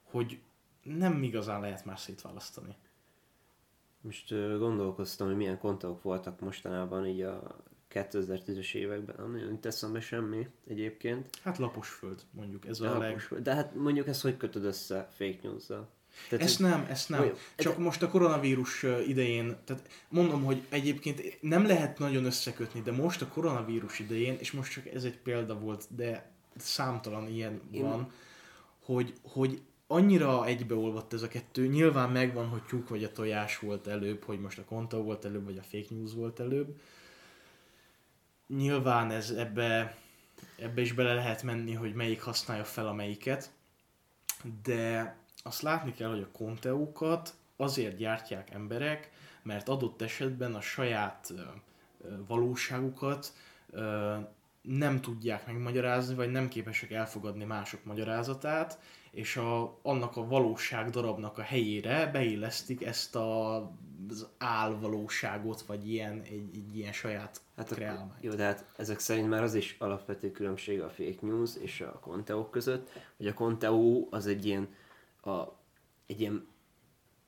[0.04, 0.40] hogy
[0.84, 2.76] nem igazán lehet már szétválasztani.
[4.06, 7.64] Most gondolkoztam, hogy milyen kontok voltak mostanában így a
[7.94, 11.30] 2010-es években, nem nagyon jut eszembe semmi egyébként.
[11.44, 13.28] Hát lapos föld, mondjuk, ez De, a leg...
[13.42, 15.90] de hát mondjuk ezt hogy kötöd össze fake news-zal?
[16.30, 17.22] Tehát, Ezt nem, ezt nem.
[17.22, 22.92] Olyan- Csak most a koronavírus idején, tehát mondom, hogy egyébként nem lehet nagyon összekötni, de
[22.92, 27.82] most a koronavírus idején, és most csak ez egy példa volt, de számtalan ilyen Én-
[27.82, 28.12] van,
[28.86, 33.88] hogy, hogy annyira egybeolvadt ez a kettő, nyilván megvan, hogy tyúk vagy a tojás volt
[33.88, 36.80] előbb, hogy most a konta volt előbb, vagy a fake news volt előbb.
[38.48, 39.98] Nyilván ez ebbe,
[40.60, 43.52] ebbe is bele lehet menni, hogy melyik használja fel a melyiket,
[44.64, 49.12] de azt látni kell, hogy a konteókat azért gyártják emberek,
[49.44, 51.34] mert adott esetben a saját
[52.28, 53.34] valóságukat
[54.62, 58.80] nem tudják megmagyarázni, vagy nem képesek elfogadni mások magyarázatát,
[59.16, 63.56] és a, annak a valóság darabnak a helyére beillesztik ezt a,
[64.10, 68.24] az álvalóságot, vagy ilyen, egy, egy ilyen saját Hát kreálmányt.
[68.24, 72.00] jó, de hát ezek szerint már az is alapvető különbség a fake news és a
[72.00, 74.68] konteók között, hogy a konteó az egy ilyen,
[75.22, 75.40] a,
[76.08, 76.48] egy ilyen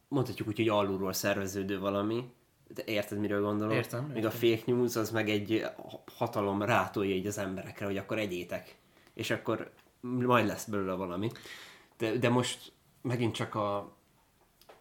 [0.08, 2.32] mondhatjuk úgy, hogy alulról szerveződő valami,
[2.74, 3.74] de érted, miről gondolok?
[3.74, 4.32] Értem, Még a értem.
[4.50, 5.66] fake news az meg egy
[6.18, 8.76] hatalom rátolja így az emberekre, hogy akkor egyétek.
[9.14, 9.72] És akkor
[10.02, 11.30] majd lesz belőle valami.
[11.98, 13.96] De, de most megint csak a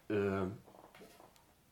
[0.07, 0.45] ö,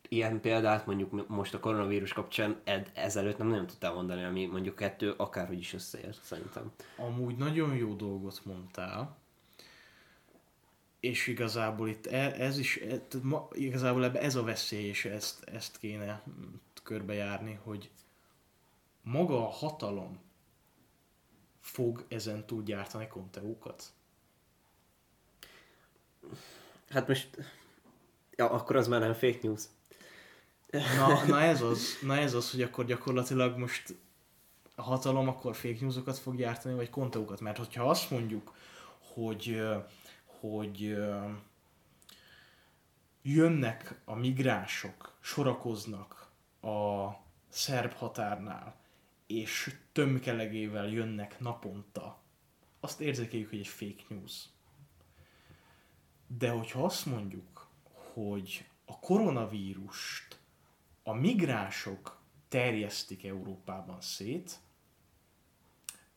[0.09, 4.75] ilyen példát mondjuk most a koronavírus kapcsán ed, ezelőtt nem nagyon tudtál mondani, ami mondjuk
[4.75, 6.71] kettő akárhogy is összeért szerintem.
[6.97, 9.17] Amúgy nagyon jó dolgot mondtál,
[10.99, 13.07] és igazából itt e- ez is, e-
[13.51, 16.23] igazából ez a veszély, és ezt, ezt kéne
[16.83, 17.89] körbejárni, hogy
[19.01, 20.19] maga a hatalom
[21.59, 23.93] fog ezen túl gyártani konteókat.
[26.89, 27.29] Hát most,
[28.35, 29.63] ja, akkor az már nem fake news.
[30.97, 33.95] Na, na, ez az, na ez az, hogy akkor gyakorlatilag most
[34.75, 37.39] a hatalom akkor fake newsokat fog gyártani, vagy konteókat.
[37.39, 38.53] Mert hogyha azt mondjuk,
[39.13, 39.61] hogy,
[40.25, 40.97] hogy
[43.21, 46.29] jönnek a migránsok, sorakoznak
[46.61, 47.09] a
[47.49, 48.75] szerb határnál,
[49.27, 52.23] és tömkelegével jönnek naponta,
[52.79, 54.33] azt érzékeljük, hogy egy fake news.
[56.27, 57.67] De hogyha azt mondjuk,
[58.13, 60.39] hogy a koronavírust
[61.03, 64.59] a migránsok terjesztik Európában szét,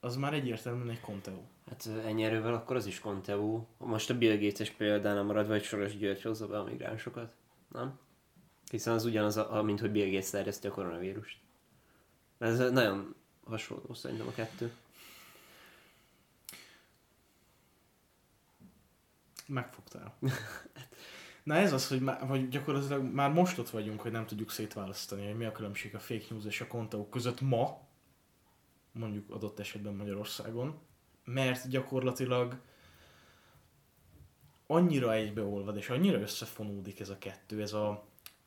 [0.01, 1.49] az már egyértelműen egy konteó.
[1.69, 3.67] Hát ennyi erővel akkor az is konteó.
[3.79, 7.35] Most a Bill Gates-es példánál marad, vagy Soros György hozza be a migránsokat,
[7.73, 7.99] nem?
[8.71, 11.39] Hiszen az ugyanaz, a, a- mint hogy Bill Gates terjeszti a koronavírust.
[12.39, 14.73] Ez nagyon hasonló szerintem a kettő.
[19.49, 20.19] Megfogtál.
[21.43, 25.27] Na ez az, hogy, már, hogy gyakorlatilag már most ott vagyunk, hogy nem tudjuk szétválasztani,
[25.27, 27.81] hogy mi a különbség a fake news és a konteók között ma,
[28.93, 30.79] mondjuk adott esetben Magyarországon,
[31.25, 32.61] mert gyakorlatilag
[34.67, 38.05] annyira egybeolvad, és annyira összefonódik ez a kettő, ez a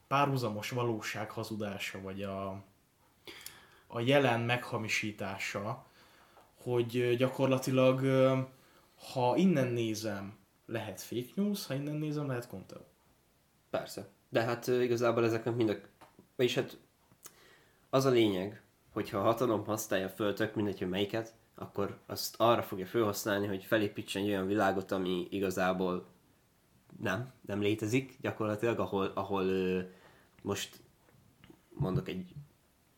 [0.08, 2.64] párhuzamos valóság hazudása, vagy a,
[3.88, 5.86] a jelen meghamisítása,
[6.64, 8.02] hogy gyakorlatilag,
[9.14, 10.40] ha innen nézem,
[10.72, 12.86] lehet fake news, ha innen nézem, lehet content.
[13.70, 14.08] Persze.
[14.30, 15.76] De hát igazából ezeknek mind a...
[16.36, 16.78] Vagyis hát
[17.90, 22.64] az a lényeg, hogyha a hatalom használja föl, tök mindegy, hogy melyiket, akkor azt arra
[22.64, 26.06] fogja felhasználni, hogy felépítsen egy olyan világot, ami igazából
[27.00, 29.46] nem, nem létezik gyakorlatilag, ahol, ahol
[30.42, 30.80] most
[31.70, 32.34] mondok egy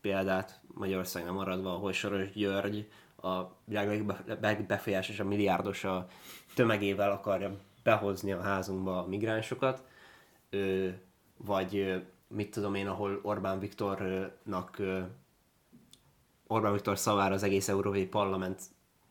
[0.02, 2.90] példát, Magyarországon maradva, ahol Soros György
[3.24, 4.06] a világ
[4.42, 6.08] legbefolyásosabb milliárdos a
[6.56, 9.84] tömegével akarja behozni a házunkba a migránsokat,
[11.38, 14.82] vagy mit tudom én, ahol Orbán Viktornak
[16.48, 18.62] Orbán Viktor szavára az egész Európai Parlament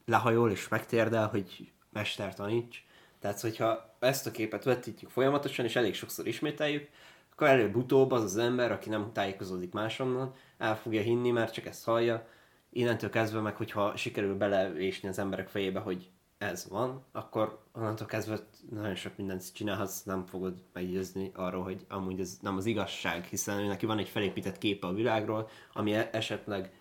[0.04, 2.84] lehajol és megtérdel, hogy mester taníts.
[3.20, 6.88] Tehát, hogyha ezt a képet vetítjük folyamatosan, és elég sokszor ismételjük,
[7.32, 11.84] akkor előbb-utóbb az az ember, aki nem tájékozódik másonnan, el fogja hinni, mert csak ezt
[11.84, 12.26] hallja.
[12.74, 18.38] Innentől kezdve meg, hogyha sikerül belevésni az emberek fejébe, hogy ez van, akkor onnantól kezdve
[18.70, 23.58] nagyon sok mindent csinálhatsz, nem fogod meggyőzni arról, hogy amúgy ez nem az igazság, hiszen
[23.58, 26.72] ő neki van egy felépített képe a világról, ami e- esetleg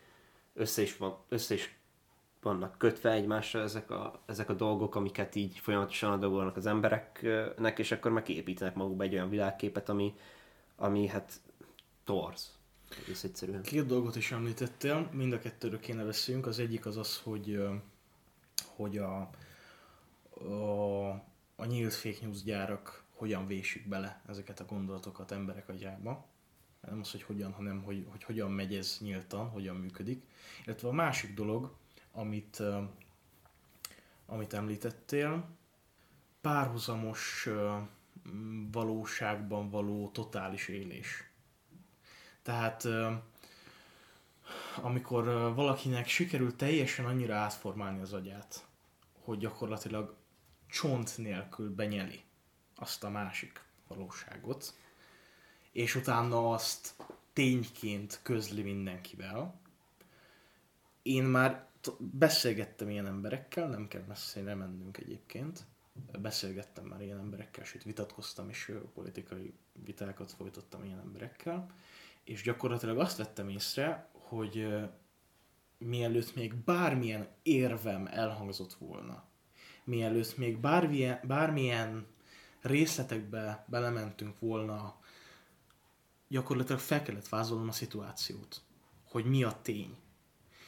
[0.53, 1.79] össze is, van, össze is
[2.41, 7.91] vannak kötve egymásra ezek a, ezek a dolgok, amiket így folyamatosan adagolnak az embereknek, és
[7.91, 10.13] akkor megépítenek magukba egy olyan világképet, ami,
[10.75, 11.41] ami hát
[12.03, 12.59] torz.
[12.99, 13.61] Egész egyszerűen.
[13.61, 16.45] Két dolgot is említettél, mind a kettőről kéne beszéljünk.
[16.47, 17.59] Az egyik az az, hogy,
[18.65, 19.29] hogy a,
[20.29, 21.09] a,
[21.55, 26.25] a nyílt fake news gyárak hogyan vésik bele ezeket a gondolatokat emberek agyába.
[26.81, 30.23] Nem az, hogy hogyan, hanem hogy, hogy hogyan megy ez nyíltan, hogyan működik.
[30.65, 31.75] Illetve a másik dolog,
[32.11, 32.63] amit,
[34.25, 35.49] amit említettél,
[36.41, 37.49] párhuzamos
[38.71, 41.30] valóságban való totális élés.
[42.41, 42.87] Tehát
[44.81, 45.25] amikor
[45.55, 48.65] valakinek sikerül teljesen annyira átformálni az agyát,
[49.19, 50.15] hogy gyakorlatilag
[50.67, 52.23] csont nélkül benyeli
[52.75, 54.73] azt a másik valóságot,
[55.71, 56.95] és utána azt
[57.33, 59.59] tényként közli mindenkivel.
[61.01, 65.65] Én már beszélgettem ilyen emberekkel, nem kell messzire mennünk egyébként,
[66.19, 71.67] beszélgettem már ilyen emberekkel, sőt vitatkoztam és politikai vitákat folytattam ilyen emberekkel,
[72.23, 74.67] és gyakorlatilag azt vettem észre, hogy
[75.77, 79.23] mielőtt még bármilyen érvem elhangzott volna,
[79.83, 82.05] mielőtt még bármilyen, bármilyen
[82.61, 84.99] részletekbe belementünk volna
[86.27, 88.61] gyakorlatilag fel kellett vázolnom a szituációt,
[89.03, 89.95] hogy mi a tény.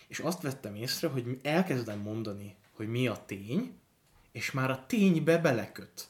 [0.07, 3.79] És azt vettem észre, hogy elkezdem mondani, hogy mi a tény,
[4.31, 6.09] és már a ténybe beleköt,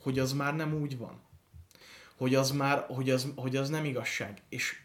[0.00, 1.20] hogy az már nem úgy van.
[2.22, 4.42] Hogy az már, hogy az, hogy az nem igazság.
[4.48, 4.80] És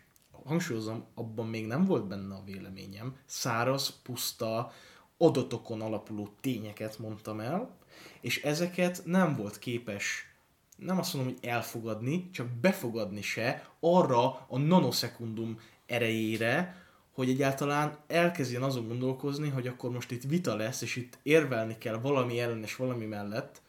[0.46, 4.72] hangsúlyozom, abban még nem volt benne a véleményem, száraz, puszta,
[5.18, 7.78] adatokon alapuló tényeket mondtam el,
[8.22, 10.36] és ezeket nem volt képes
[10.78, 18.64] nem azt mondom, hogy elfogadni, csak befogadni se arra a nanoszekundum erejére, hogy egyáltalán elkezdjen
[18.64, 22.76] azon gondolkozni, hogy akkor most itt vita lesz, és itt érvelni kell valami ellen és
[22.76, 23.62] valami mellett,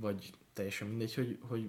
[0.00, 1.68] vagy teljesen mindegy, hogy, hogy,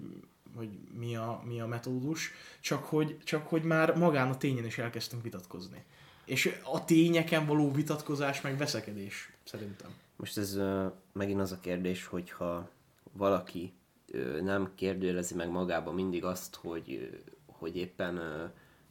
[0.56, 4.78] hogy mi, a, mi a metódus, csak hogy, csak hogy már magán a tényen is
[4.78, 5.84] elkezdtünk vitatkozni.
[6.24, 9.90] És a tényeken való vitatkozás meg veszekedés, szerintem.
[10.16, 12.68] Most ez uh, megint az a kérdés, hogyha
[13.12, 13.72] valaki
[14.42, 18.20] nem kérdőjelezi meg magába mindig azt, hogy, hogy éppen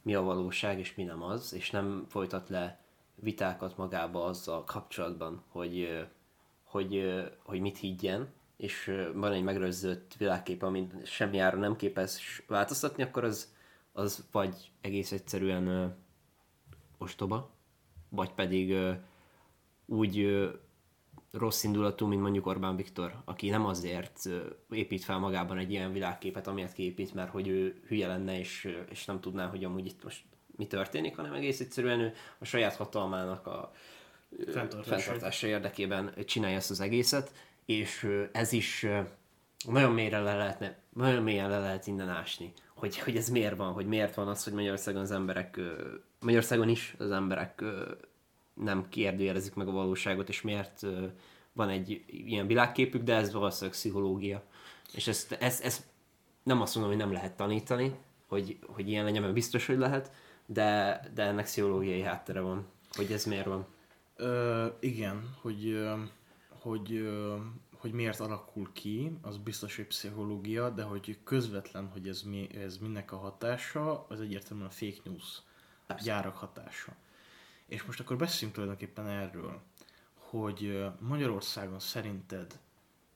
[0.02, 2.80] mi a valóság és mi nem az, és nem folytat le
[3.14, 6.06] vitákat magába azzal kapcsolatban, hogy,
[6.64, 13.02] hogy, hogy mit higgyen, és van egy megrözzött világkép, amit semmi ára nem képes változtatni,
[13.02, 13.54] akkor az,
[13.92, 15.96] az vagy egész egyszerűen
[16.98, 17.50] ostoba,
[18.08, 18.76] vagy pedig
[19.86, 20.48] úgy
[21.32, 24.28] rossz indulatú, mint mondjuk Orbán Viktor, aki nem azért
[24.70, 29.04] épít fel magában egy ilyen világképet, amilyet kiépít, mert hogy ő hülye lenne, és, és
[29.04, 30.24] nem tudná, hogy amúgy itt most
[30.56, 33.72] mi történik, hanem egész egyszerűen ő a saját hatalmának a
[34.48, 35.46] fenntartása.
[35.46, 37.32] érdekében csinálja ezt az egészet,
[37.66, 38.86] és ez is
[39.66, 43.72] nagyon mélyre le lehetne, nagyon mélyen le lehet innen ásni, hogy, hogy ez miért van,
[43.72, 45.60] hogy miért van az, hogy Magyarországon az emberek,
[46.20, 47.64] Magyarországon is az emberek
[48.54, 50.86] nem kérdőjelezik meg a valóságot, és miért
[51.52, 54.42] van egy ilyen világképük, de ez valószínűleg pszichológia.
[54.92, 55.82] És ezt, ezt, ezt
[56.42, 57.94] nem azt mondom, hogy nem lehet tanítani,
[58.26, 60.12] hogy, hogy ilyen legyen, mert biztos, hogy lehet,
[60.46, 63.66] de, de ennek pszichológiai háttere van, hogy ez miért van.
[64.16, 65.86] Ö, igen, hogy,
[66.66, 67.08] hogy
[67.76, 72.78] hogy miért alakul ki, az biztos, hogy pszichológia, de hogy közvetlen, hogy ez, mi, ez
[72.78, 75.42] mindnek a hatása, az egyértelműen a fake news
[76.02, 76.96] gyárak hatása.
[77.66, 79.60] És most akkor beszéljünk tulajdonképpen erről,
[80.14, 82.58] hogy Magyarországon szerinted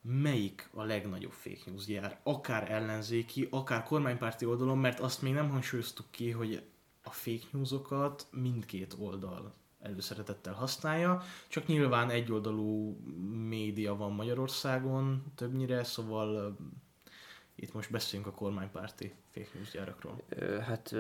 [0.03, 5.51] melyik a legnagyobb fake news gyár, akár ellenzéki, akár kormánypárti oldalon, mert azt még nem
[5.51, 6.63] hangsúlyoztuk ki, hogy
[7.03, 12.99] a fake newsokat mindkét oldal előszeretettel használja, csak nyilván egyoldalú
[13.49, 16.57] média van Magyarországon többnyire, szóval
[17.55, 20.23] itt most beszélünk a kormánypárti fake news gyárakról.
[20.67, 20.95] Hát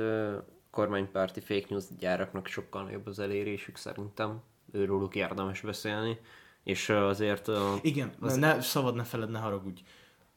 [0.71, 4.41] kormánypárti fake news gyáraknak sokkal nagyobb az elérésük szerintem.
[4.73, 6.19] Őróluk érdemes beszélni.
[6.63, 7.51] És azért...
[7.83, 8.37] Igen, az...
[8.37, 9.83] ne, szabad ne feled, ne haragudj.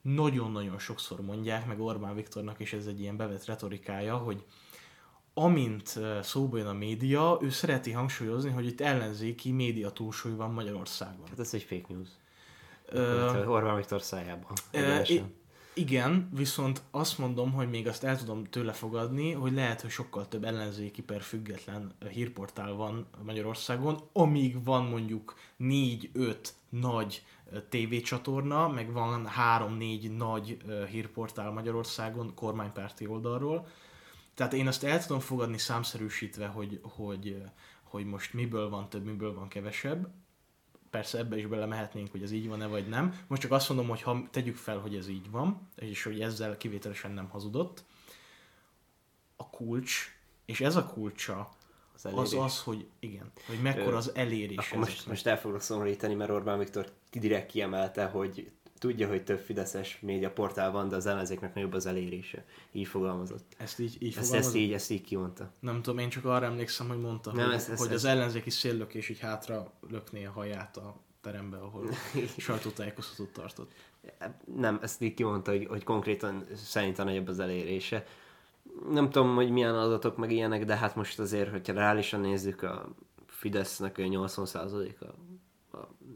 [0.01, 4.45] Nagyon-nagyon sokszor mondják, meg Orbán Viktornak is ez egy ilyen bevett retorikája, hogy
[5.33, 11.27] amint szóba jön a média, ő szereti hangsúlyozni, hogy itt ellenzéki média túlsúly van Magyarországon.
[11.29, 12.09] Hát ez egy fake news.
[12.85, 14.51] Ö, Orbán Viktor szájában.
[15.75, 20.27] Igen, viszont azt mondom, hogy még azt el tudom tőle fogadni, hogy lehet, hogy sokkal
[20.27, 26.35] több ellenzéki per független hírportál van Magyarországon, amíg van mondjuk 4-5
[26.69, 27.23] nagy
[27.69, 29.29] tévécsatorna, meg van
[29.79, 30.57] 3-4 nagy
[30.89, 33.67] hírportál Magyarországon kormánypárti oldalról.
[34.33, 37.41] Tehát én azt el tudom fogadni számszerűsítve, hogy, hogy,
[37.83, 40.11] hogy most miből van több, miből van kevesebb,
[40.89, 43.19] persze ebbe is belemehetnénk, hogy ez így van-e vagy nem.
[43.27, 46.57] Most csak azt mondom, hogy ha tegyük fel, hogy ez így van, és hogy ezzel
[46.57, 47.83] kivételesen nem hazudott,
[49.35, 50.15] a kulcs,
[50.45, 51.49] és ez a kulcsa
[51.93, 54.67] az, az az, hogy igen, hogy mekkora az elérés.
[54.67, 58.51] Akkor most, most el fogok szomorítani, mert Orbán Viktor direkt kiemelte, hogy
[58.83, 62.45] tudja, hogy több fideszes médiaportál van, de az ellenzéknek nagyobb az elérése.
[62.71, 63.55] Így fogalmazott.
[63.57, 65.51] Ezt így, így ezt, ezt, így, ezt így kimondta.
[65.59, 68.09] Nem tudom, én csak arra emlékszem, hogy mondta, Nem, hogy, ezt, ezt, hogy ezt, az
[68.09, 71.89] ellenzéki széllökés így hátra lökné a haját a terembe, ahol
[72.37, 73.71] sajtótájékoztatót tartott.
[74.55, 78.05] Nem, ezt így kimondta, hogy, hogy konkrétan szerintem nagyobb az elérése.
[78.89, 82.89] Nem tudom, hogy milyen adatok meg ilyenek, de hát most azért, hogyha reálisan nézzük, a
[83.27, 85.05] Fidesznek 80%-a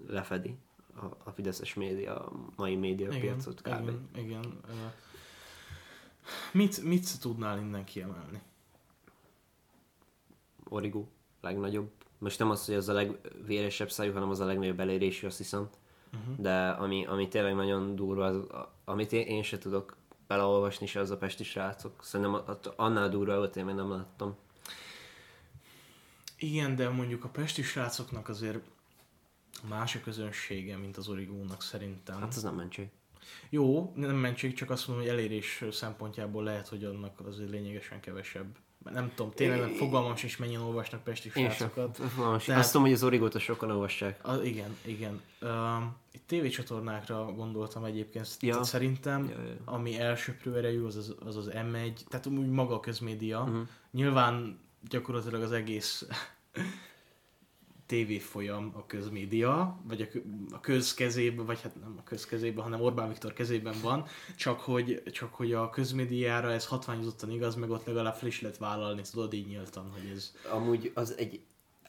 [0.07, 0.57] lefedi
[0.97, 3.89] a, a Fideszes média, a mai média igen, piacot kb.
[3.89, 4.61] Igen, igen.
[6.51, 8.41] Mit, mit tudnál innen kiemelni?
[10.69, 11.05] Origo,
[11.41, 11.91] legnagyobb.
[12.17, 15.69] Most nem az, hogy az a legvéresebb szájú, hanem az a legnagyobb elérésű, azt hiszem.
[16.13, 16.35] Uh-huh.
[16.37, 18.47] De ami, ami tényleg nagyon durva, az,
[18.85, 22.03] amit én, én se tudok beleolvasni se, az a pesti srácok.
[22.03, 24.35] Szerintem annál durva volt, én még nem láttam.
[26.37, 28.59] Igen, de mondjuk a pesti srácoknak azért
[29.69, 32.19] más a közönsége, mint az origónak szerintem.
[32.19, 32.87] Hát ez nem mentség.
[33.49, 38.55] Jó, nem mentség, csak azt mondom, hogy elérés szempontjából lehet, hogy annak azért lényegesen kevesebb.
[38.91, 42.01] Nem tudom, tényleg nem fogalmam is mennyien olvasnak pesti srácokat.
[42.15, 44.25] Tehát, azt tudom, hogy az origót sokan olvassák.
[44.25, 45.21] A, igen, igen.
[45.41, 45.49] Uh,
[46.11, 48.63] itt tévécsatornákra gondoltam egyébként, ja.
[48.63, 49.55] szerintem, ja, ja.
[49.65, 53.41] ami elsőprő erejű, az az, az az M1, tehát úgy maga a közmédia.
[53.41, 53.67] Uh-huh.
[53.91, 56.07] Nyilván gyakorlatilag az egész
[57.87, 60.17] tévéfolyam a közmédia, vagy a,
[60.55, 64.59] a köz kezében, vagy hát nem a köz kezében, hanem Orbán Viktor kezében van, csak
[64.59, 69.01] hogy, csak hogy a közmédiára ez hatványozottan igaz, meg ott legalább fel is lehet vállalni,
[69.11, 70.35] tudod így nyíltan, hogy ez...
[70.51, 71.39] Amúgy az egy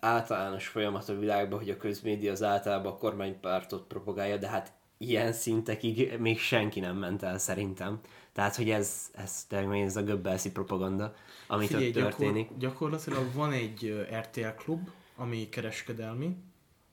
[0.01, 5.32] általános folyamat a világban, hogy a közmédia az általában a kormánypártot propagálja, de hát ilyen
[5.32, 8.01] szintekig még senki nem ment el szerintem.
[8.32, 11.14] Tehát, hogy ez, ez tényleg ez a göbbelszi propaganda,
[11.46, 12.49] amit Figyelj, ott történik.
[12.49, 14.88] Gyakor, gyakorlatilag van egy RTL klub,
[15.18, 16.36] ami kereskedelmi,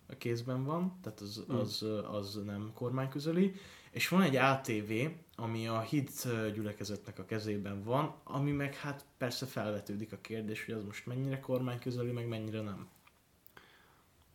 [0.07, 1.57] a kézben van, tehát az, hmm.
[1.57, 3.53] az, az nem kormányközeli,
[3.91, 4.91] és van egy ATV,
[5.35, 10.73] ami a hit gyülekezetnek a kezében van, ami meg hát persze felvetődik a kérdés, hogy
[10.73, 12.87] az most mennyire kormányközeli, meg mennyire nem.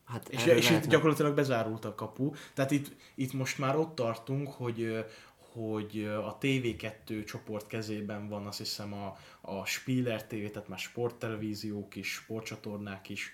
[0.05, 2.33] Hát és, és itt gyakorlatilag bezárult a kapu.
[2.55, 5.05] Tehát itt, itt most már ott tartunk, hogy,
[5.37, 11.97] hogy a TV2 csoport kezében van azt hiszem a, a Spieler TV, tehát már sporttelevíziók
[11.97, 13.33] is, sportcsatornák is,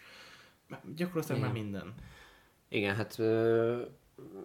[0.96, 1.50] Gyakorlatilag Igen.
[1.50, 1.94] már minden.
[2.68, 3.82] Igen, hát ö,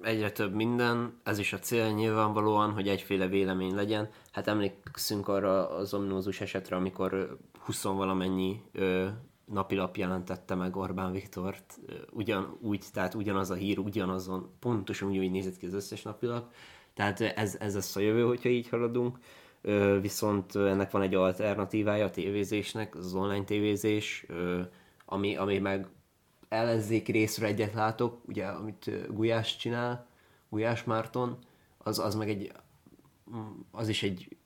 [0.02, 4.10] egyre több minden, ez is a cél nyilvánvalóan, hogy egyféle vélemény legyen.
[4.32, 9.08] Hát emlékszünk arra az omnózus esetre, amikor 20 valamennyi ö,
[9.46, 11.80] napilap jelentette meg Orbán Viktort,
[12.12, 16.54] ugyan, úgy, tehát ugyanaz a hír, ugyanazon, pontosan úgy nézett ki az összes napilap.
[16.94, 19.18] Tehát ez, ez lesz a jövő, hogyha így haladunk.
[20.02, 24.26] Viszont ennek van egy alternatívája a tévézésnek, az online tévézés,
[25.06, 25.88] ami, ami meg
[26.52, 30.08] ellenzéki részről egyet látok, ugye, amit Gulyás csinál,
[30.50, 31.38] Gulyás Márton,
[31.78, 32.52] az, az meg egy,
[33.36, 34.38] mm, az is egy,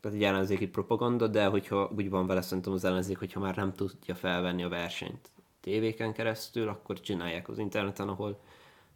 [0.00, 3.72] tehát egy ellenzéki propaganda, de hogyha úgy van vele szerintem az ellenzék, hogyha már nem
[3.72, 8.40] tudja felvenni a versenyt tévéken keresztül, akkor csinálják az interneten, ahol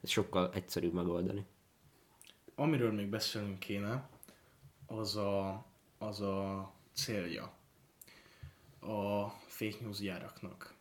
[0.03, 1.45] ez sokkal egyszerűbb megoldani.
[2.55, 4.09] amiről még beszélnünk kéne,
[4.87, 5.65] az a,
[5.99, 7.53] az a célja
[8.81, 10.76] a fake news gyáraknak.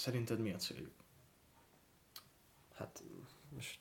[0.00, 0.90] Szerinted mi a céljuk?
[2.74, 3.02] Hát
[3.54, 3.78] most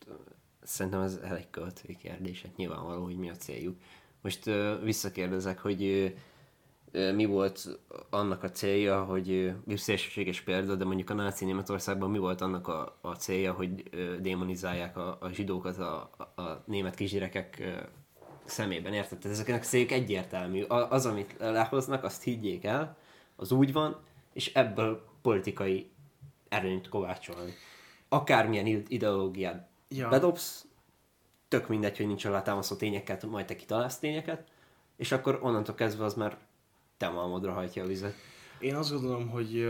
[0.62, 3.78] szerintem ez elég költői kérdés, hát nyilvánvaló, hogy mi a céljuk.
[4.22, 5.84] Most uh, visszakérdezek, hogy
[6.94, 12.18] uh, mi volt annak a célja, hogy szélsőséges példa, de mondjuk a náci Németországban mi
[12.18, 13.84] volt annak a, a célja, hogy
[14.22, 17.64] démonizálják a, a zsidókat a, a, a német kisgyerekek
[18.46, 19.18] szemében, érted?
[19.18, 20.64] Tehát ezeknek céljük egyértelmű.
[20.68, 22.98] Az, amit lehoznak, azt higgyék el,
[23.36, 24.00] az úgy van,
[24.34, 25.90] és ebből politikai
[26.50, 27.54] erőnyt kovácsolni.
[28.10, 30.10] Akármilyen ideológiát ja.
[30.10, 30.66] bedobsz,
[31.48, 34.48] tök mindegy, hogy nincs alátámasztó tényeket, majd te kitalálsz tényeket,
[34.96, 36.38] és akkor onnantól kezdve az már
[36.98, 38.16] te malmodra hajtja a vizet.
[38.60, 39.70] Én azt gondolom, hogy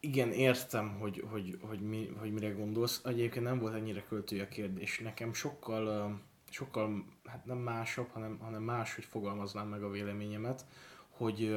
[0.00, 3.00] igen, értem, hogy, hogy, hogy, mi, hogy mire gondolsz.
[3.04, 4.98] Egyébként nem volt ennyire költői a kérdés.
[4.98, 6.20] Nekem sokkal,
[6.50, 10.64] sokkal hát nem másabb, hanem, hanem más, hogy fogalmaznám meg a véleményemet,
[11.08, 11.56] hogy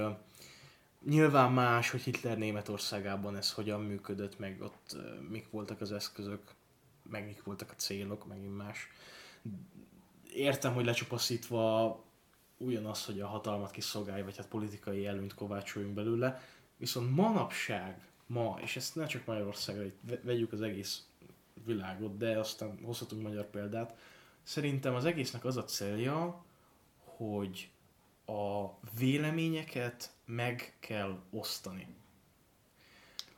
[1.05, 4.95] nyilván más, hogy Hitler Németországában ez hogyan működött, meg ott
[5.29, 6.41] mik voltak az eszközök,
[7.09, 8.87] meg mik voltak a célok, megint más.
[10.33, 12.03] Értem, hogy lecsupaszítva
[12.57, 16.41] ugyanaz, hogy a hatalmat kiszolgálja, vagy hát politikai előnyt kovácsoljunk belőle,
[16.77, 21.07] viszont manapság, ma, és ezt ne csak Magyarországra, itt vegyük az egész
[21.65, 23.97] világot, de aztán hozhatunk magyar példát,
[24.43, 26.45] szerintem az egésznek az a célja,
[26.97, 27.69] hogy
[28.25, 28.65] a
[28.97, 31.87] véleményeket meg kell osztani.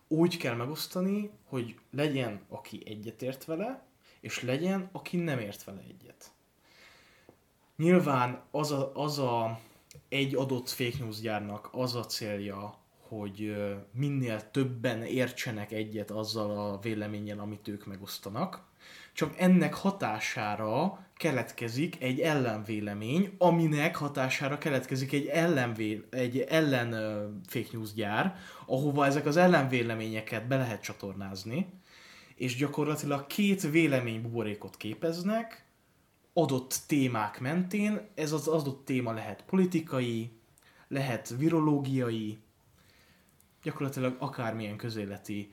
[0.08, 3.86] Úgy kell megosztani, hogy legyen, aki egyetért vele,
[4.20, 6.32] és legyen, aki nem ért vele egyet.
[7.76, 9.60] Nyilván az a, az a
[10.10, 12.78] egy adott fake news gyárnak az a célja,
[13.08, 13.56] hogy
[13.92, 18.66] minél többen értsenek egyet azzal a véleményen, amit ők megosztanak.
[19.14, 26.92] Csak ennek hatására keletkezik egy ellenvélemény, aminek hatására keletkezik egy, ellenvé, egy ellen
[27.48, 28.36] fake news gyár,
[28.66, 31.68] ahova ezek az ellenvéleményeket be lehet csatornázni,
[32.36, 35.66] és gyakorlatilag két véleménybuborékot képeznek,
[36.34, 40.32] adott témák mentén, ez az adott téma lehet politikai,
[40.88, 42.38] lehet virológiai,
[43.64, 45.52] gyakorlatilag akármilyen közéleti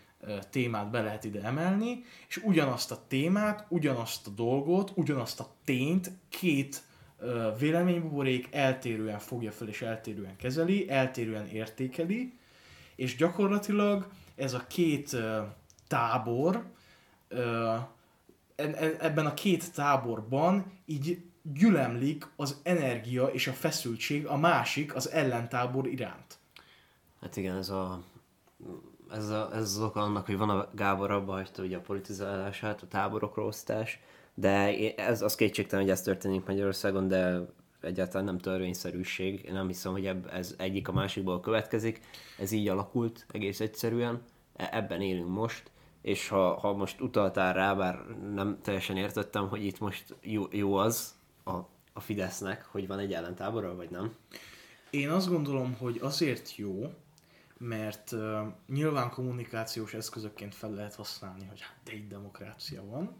[0.51, 6.11] témát be lehet ide emelni, és ugyanazt a témát, ugyanazt a dolgot, ugyanazt a tényt
[6.29, 6.83] két
[7.59, 12.39] véleménybuborék eltérően fogja fel és eltérően kezeli, eltérően értékeli,
[12.97, 15.17] és gyakorlatilag ez a két
[15.89, 16.65] tábor
[18.99, 25.87] ebben a két táborban így gyülemlik az energia és a feszültség a másik, az ellentábor
[25.87, 26.39] iránt.
[27.25, 28.03] Hát igen, ez a
[29.11, 32.83] ez, a, ez az oka annak, hogy van a Gábor abba hagyta ugye a politizálását,
[32.83, 34.01] a táborokról osztás,
[34.35, 37.41] de ez az kétségtelen, hogy ez történik Magyarországon, de
[37.81, 39.45] egyáltalán nem törvényszerűség.
[39.45, 42.01] Én nem hiszem, hogy ez egyik a másikból következik.
[42.39, 44.23] Ez így alakult egész egyszerűen.
[44.57, 45.71] E, ebben élünk most
[46.01, 47.99] és ha, ha most utaltál rá, bár
[48.35, 51.15] nem teljesen értettem, hogy itt most jó, jó az
[51.45, 51.53] a,
[51.93, 54.15] a Fidesznek, hogy van egy ellentábora, vagy nem?
[54.91, 56.93] Én azt gondolom, hogy azért jó,
[57.59, 63.17] mert uh, nyilván kommunikációs eszközökként fel lehet használni, hogy hát de itt demokrácia van,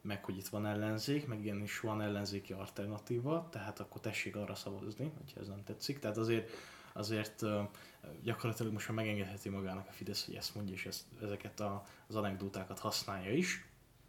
[0.00, 5.12] meg hogy itt van ellenzék, meg igenis van ellenzéki alternatíva, tehát akkor tessék arra szavazni,
[5.18, 5.98] hogyha ez nem tetszik.
[5.98, 6.50] Tehát azért
[6.92, 7.42] azért
[8.22, 12.16] gyakorlatilag most már megengedheti magának a Fidesz, hogy ezt mondja, és ezt, ezeket a, az
[12.16, 13.66] anekdótákat használja is.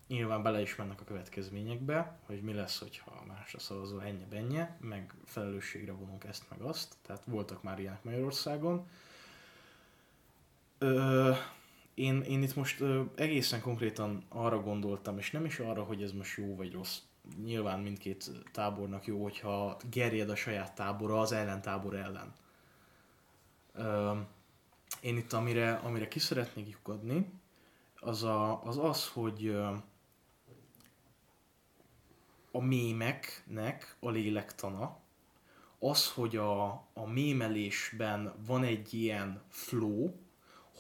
[0.08, 5.14] Nyilván bele is mennek a következményekbe, hogy mi lesz, hogyha másra szavazol ennyi bennye, meg
[5.26, 8.88] felelősségre vonunk ezt meg azt, tehát voltak már ilyenek Magyarországon.
[10.84, 11.32] Ö,
[11.94, 16.12] én, én itt most ö, egészen konkrétan arra gondoltam, és nem is arra, hogy ez
[16.12, 16.98] most jó vagy rossz.
[17.44, 22.34] Nyilván mindkét tábornak jó, hogyha gerjed a saját tábora az ellentábor ellen
[25.02, 27.32] én itt amire, amire ki szeretnék lyukadni,
[28.00, 29.48] az, a, az az, hogy
[32.52, 34.98] a mémeknek a lélektana,
[35.80, 40.12] az, hogy a, a mémelésben van egy ilyen flow,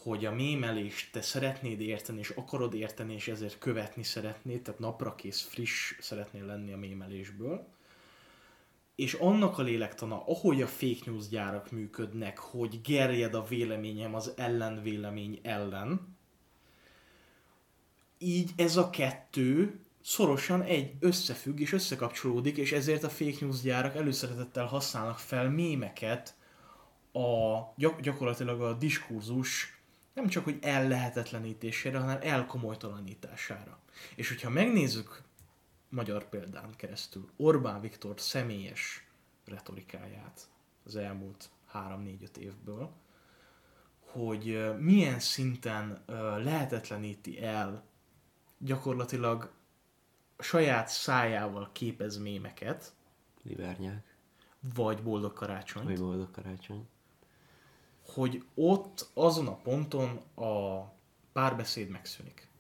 [0.04, 5.41] hogy a mémelést te szeretnéd érteni, és akarod érteni, és ezért követni szeretnéd, tehát naprakész,
[5.41, 7.68] friss szeretnél lenni a mémelésből,
[8.95, 14.34] és annak a lélektana, ahogy a fake news gyárak működnek, hogy gerjed a véleményem az
[14.36, 16.18] ellenvélemény ellen,
[18.18, 23.95] így ez a kettő szorosan egy összefügg és összekapcsolódik, és ezért a fake news gyárak
[23.95, 26.36] előszeretettel használnak fel mémeket
[27.12, 29.72] a, gyak, gyakorlatilag a diskurzus
[30.14, 33.80] nem csak hogy ellehetetlenítésére, hanem elkomolytalanítására.
[34.16, 35.22] És hogyha megnézzük
[35.89, 39.07] magyar példán keresztül Orbán Viktor személyes
[39.45, 40.47] retorikáját
[40.86, 42.91] az elmúlt 3-4-5 évből,
[43.99, 46.03] hogy milyen szinten
[46.43, 47.84] lehetetleníti el
[48.57, 49.51] gyakorlatilag
[50.39, 52.93] saját szájával képez mémeket.
[53.43, 54.16] Libernyák.
[54.74, 55.84] Vagy boldog karácsony.
[55.84, 56.88] Vagy boldog karácsony.
[58.06, 60.82] Hogy ott azon a ponton a
[61.34, 62.51] párbeszéd megszűnik.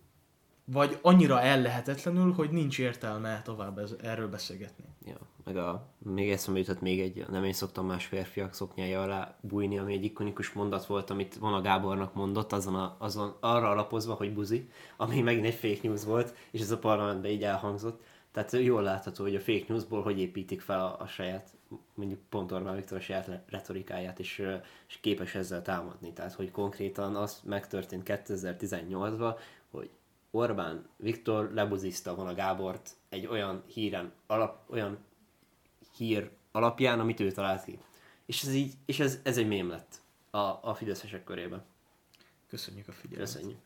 [0.65, 4.83] Vagy annyira ellehetetlenül, hogy nincs értelme tovább ez, erről beszélgetni.
[5.05, 9.35] Ja, meg a, még eszembe jutott még egy, nem én szoktam más férfiak szoknyája alá
[9.41, 14.13] bújni, ami egy ikonikus mondat volt, amit Vona Gábornak mondott, azon, a, azon arra alapozva,
[14.13, 18.03] hogy buzi, ami megint egy fake news volt, és ez a parlamentben így elhangzott.
[18.31, 21.49] Tehát jól látható, hogy a fake newsból hogy építik fel a, a saját,
[21.93, 24.47] mondjuk pont Orbán Viktor a saját retorikáját, és,
[24.87, 26.13] és képes ezzel támadni.
[26.13, 29.39] Tehát, hogy konkrétan az megtörtént 2018-ban,
[29.71, 29.89] hogy
[30.31, 34.97] Orbán Viktor lebuzizta volna Gábort egy olyan híren, alap, olyan
[35.97, 37.79] hír alapján, amit ő talált ki.
[38.25, 41.63] És ez így, és ez, ez egy mém lett a, a fideszesek körében.
[42.47, 43.25] Köszönjük a figyelmet.
[43.33, 43.59] Köszönjük.